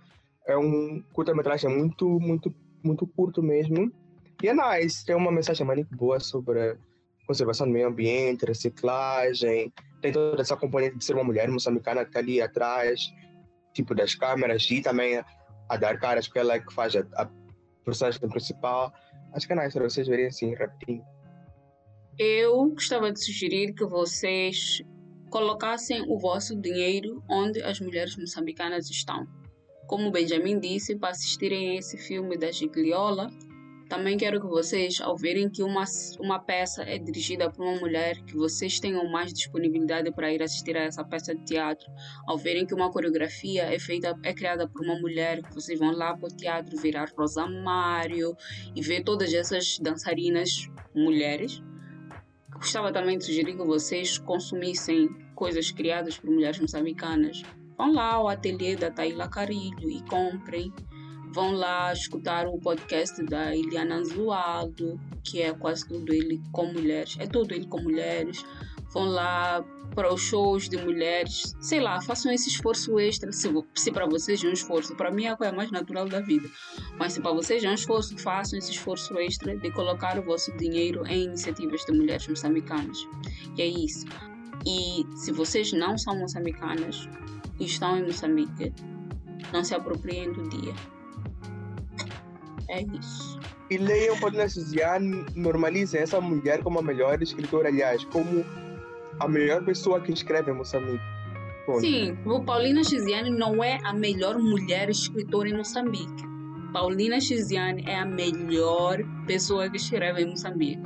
É 0.47 0.55
um 0.57 1.01
curta-metragem 1.13 1.69
muito, 1.69 2.19
muito, 2.19 2.53
muito 2.83 3.07
curto 3.07 3.41
mesmo. 3.41 3.91
E 4.43 4.47
é 4.47 4.53
nice, 4.53 5.05
tem 5.05 5.15
uma 5.15 5.31
mensagem 5.31 5.65
muito 5.65 5.95
boa 5.95 6.19
sobre 6.19 6.77
conservação 7.25 7.67
do 7.67 7.73
meio 7.73 7.87
ambiente, 7.87 8.45
reciclagem, 8.45 9.73
tem 10.01 10.11
toda 10.11 10.41
essa 10.41 10.55
componente 10.55 10.97
de 10.97 11.05
ser 11.05 11.13
uma 11.13 11.23
mulher 11.23 11.49
moçambicana 11.49 12.03
que 12.03 12.09
está 12.09 12.19
ali 12.19 12.41
atrás, 12.41 13.01
tipo 13.73 13.95
das 13.95 14.13
câmeras 14.13 14.69
e 14.69 14.81
também 14.81 15.17
a, 15.69 15.77
dar 15.77 15.99
caras 15.99 16.27
porque 16.27 16.39
ela 16.39 16.53
é 16.53 16.59
que 16.59 16.73
faz 16.73 16.95
a, 16.95 17.05
a 17.15 17.29
personagem 17.83 18.19
principal. 18.29 18.93
Acho 19.33 19.47
que 19.47 19.53
é 19.53 19.55
nice 19.55 19.73
para 19.73 19.89
vocês 19.89 20.07
verem 20.07 20.27
assim 20.27 20.53
rapidinho. 20.53 21.03
Eu 22.17 22.69
gostava 22.69 23.11
de 23.11 23.23
sugerir 23.23 23.73
que 23.73 23.83
vocês 23.83 24.81
colocassem 25.29 26.03
o 26.07 26.17
vosso 26.17 26.55
dinheiro 26.55 27.21
onde 27.29 27.61
as 27.61 27.79
mulheres 27.79 28.15
moçambicanas 28.15 28.89
estão. 28.89 29.27
Como 29.87 30.07
o 30.07 30.11
Benjamin 30.11 30.59
disse, 30.59 30.95
para 30.95 31.09
assistirem 31.09 31.71
a 31.71 31.79
esse 31.79 31.97
filme 31.97 32.37
da 32.37 32.51
Gigliola, 32.51 33.29
também 33.87 34.17
quero 34.17 34.41
que 34.41 34.47
vocês, 34.47 34.99
ao 34.99 35.15
verem 35.15 35.49
que 35.49 35.61
uma, 35.61 35.83
uma 36.19 36.39
peça 36.39 36.83
é 36.83 36.97
dirigida 36.97 37.51
por 37.51 37.65
uma 37.65 37.79
mulher, 37.79 38.19
que 38.23 38.35
vocês 38.35 38.79
tenham 38.79 39.07
mais 39.09 39.31
disponibilidade 39.31 40.11
para 40.11 40.33
ir 40.33 40.41
assistir 40.41 40.75
a 40.75 40.81
essa 40.81 41.03
peça 41.03 41.35
de 41.35 41.43
teatro. 41.45 41.87
Ao 42.27 42.37
verem 42.37 42.65
que 42.65 42.73
uma 42.73 42.91
coreografia 42.91 43.63
é 43.63 43.77
feita, 43.77 44.17
é 44.23 44.33
criada 44.33 44.67
por 44.67 44.83
uma 44.83 44.99
mulher, 44.99 45.43
que 45.43 45.53
vocês 45.53 45.77
vão 45.77 45.91
lá 45.91 46.17
para 46.17 46.27
o 46.27 46.35
teatro 46.35 46.75
ver 46.77 46.97
a 46.97 47.05
Rosa 47.17 47.45
Mário 47.45 48.35
e 48.75 48.81
ver 48.81 49.03
todas 49.03 49.33
essas 49.33 49.77
dançarinas 49.79 50.67
mulheres. 50.95 51.61
Gostava 52.55 52.91
também 52.91 53.17
de 53.17 53.25
sugerir 53.25 53.55
que 53.55 53.65
vocês 53.65 54.17
consumissem 54.17 55.09
coisas 55.35 55.69
criadas 55.69 56.17
por 56.17 56.31
mulheres 56.31 56.59
moçambicanas. 56.59 57.43
Vão 57.77 57.93
lá 57.93 58.13
ao 58.13 58.29
ateliê 58.29 58.75
da 58.75 58.89
Taila 58.89 59.29
Carilho 59.29 59.91
e 59.91 60.01
comprem 60.09 60.73
vão 61.35 61.51
lá 61.51 61.91
escutar 61.91 62.47
o 62.47 62.57
podcast 62.57 63.21
da 63.23 63.53
Iliana 63.53 63.95
Anzualdo, 63.95 64.97
que 65.21 65.41
é 65.41 65.51
quase 65.53 65.85
tudo 65.85 66.13
ele 66.13 66.41
com 66.53 66.67
mulheres, 66.67 67.17
é 67.19 67.27
tudo 67.27 67.53
ele 67.53 67.67
com 67.67 67.81
mulheres. 67.81 68.45
Vão 68.93 69.03
lá 69.03 69.61
para 69.93 70.13
os 70.13 70.21
shows 70.21 70.69
de 70.69 70.77
mulheres, 70.77 71.53
sei 71.59 71.81
lá, 71.81 71.99
façam 71.99 72.31
esse 72.31 72.47
esforço 72.47 72.97
extra. 72.97 73.33
Se, 73.33 73.49
se 73.73 73.91
para 73.91 74.05
vocês 74.05 74.41
é 74.41 74.47
um 74.47 74.53
esforço, 74.53 74.95
para 74.95 75.11
mim 75.11 75.25
é 75.25 75.31
a 75.31 75.35
coisa 75.35 75.51
mais 75.51 75.69
natural 75.69 76.07
da 76.07 76.21
vida. 76.21 76.49
Mas 76.97 77.11
se 77.11 77.19
para 77.19 77.33
vocês 77.33 77.61
é 77.61 77.69
um 77.69 77.73
esforço, 77.73 78.17
façam 78.17 78.57
esse 78.57 78.71
esforço 78.71 79.17
extra 79.19 79.57
de 79.57 79.69
colocar 79.71 80.17
o 80.17 80.23
vosso 80.23 80.55
dinheiro 80.55 81.05
em 81.05 81.25
iniciativas 81.25 81.81
de 81.81 81.91
mulheres 81.91 82.25
moçambicanas. 82.29 83.05
E 83.57 83.61
é 83.61 83.67
isso. 83.67 84.05
E 84.65 85.05
se 85.17 85.33
vocês 85.33 85.73
não 85.73 85.97
são 85.97 86.17
moçambicanas 86.17 87.09
e 87.59 87.65
estão 87.65 87.97
em 87.97 88.03
Moçambique, 88.03 88.71
não 89.51 89.65
se 89.65 89.75
apropriem 89.75 90.31
do 90.31 90.47
dia. 90.47 90.73
É 92.69 92.81
isso. 92.81 93.39
E 93.69 93.77
leiam 93.77 94.19
Paulina 94.19 94.47
Suziane, 94.47 95.25
normalizem 95.35 96.01
essa 96.01 96.21
mulher 96.21 96.61
como 96.63 96.79
a 96.79 96.81
melhor 96.81 97.21
escritora, 97.21 97.69
aliás, 97.69 98.03
como 98.05 98.45
a 99.19 99.27
melhor 99.27 99.63
pessoa 99.63 100.01
que 100.01 100.11
escreve 100.11 100.51
em 100.51 100.55
Moçambique. 100.55 101.03
Ponto. 101.65 101.79
Sim, 101.79 102.15
o 102.25 102.43
Paulina 102.43 102.83
Chiziane 102.83 103.31
não 103.31 103.63
é 103.63 103.79
a 103.83 103.91
melhor 103.91 104.37
mulher 104.37 104.87
escritora 104.87 105.49
em 105.49 105.57
Moçambique. 105.57 106.23
Paulina 106.71 107.19
Chiziane 107.19 107.83
é 107.87 107.97
a 107.97 108.05
melhor 108.05 108.99
pessoa 109.25 109.67
que 109.67 109.77
escreve 109.77 110.21
em 110.21 110.29
Moçambique. 110.29 110.83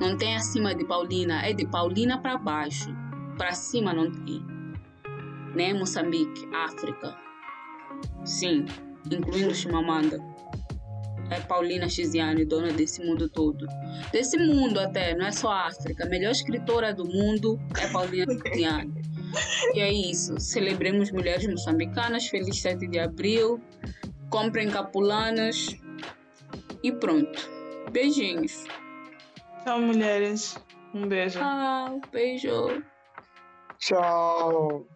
Não 0.00 0.16
tem 0.16 0.34
acima 0.34 0.74
de 0.74 0.84
Paulina, 0.86 1.44
é 1.44 1.52
de 1.52 1.66
Paulina 1.66 2.18
para 2.18 2.38
baixo. 2.38 2.88
Para 3.36 3.52
cima 3.52 3.92
não 3.92 4.10
tem. 4.10 4.42
Né? 5.54 5.74
Moçambique, 5.74 6.48
África. 6.54 7.14
Sim, 8.24 8.64
incluindo 9.10 9.54
Chimamanda 9.54 10.33
é 11.30 11.40
Paulina 11.40 11.88
Chiziane, 11.88 12.44
dona 12.44 12.72
desse 12.72 13.04
mundo 13.04 13.28
todo. 13.28 13.66
Desse 14.12 14.36
mundo 14.36 14.78
até, 14.78 15.14
não 15.14 15.26
é 15.26 15.32
só 15.32 15.50
África. 15.52 16.04
A 16.04 16.08
melhor 16.08 16.32
escritora 16.32 16.92
do 16.92 17.04
mundo 17.04 17.58
é 17.80 17.88
Paulina 17.88 18.32
Chiziane. 18.32 18.92
E 19.74 19.80
é 19.80 19.92
isso. 19.92 20.38
Celebremos 20.38 21.10
mulheres 21.10 21.46
moçambicanas. 21.46 22.26
Feliz 22.26 22.60
7 22.60 22.86
de 22.86 22.98
abril. 22.98 23.60
Comprem 24.30 24.70
capulanas. 24.70 25.76
E 26.82 26.92
pronto. 26.92 27.50
Beijinhos. 27.90 28.64
Tchau, 29.64 29.80
mulheres. 29.80 30.56
Um 30.94 31.08
beijo. 31.08 31.38
Tchau. 31.38 32.00
Beijo. 32.12 32.84
Tchau. 33.78 34.86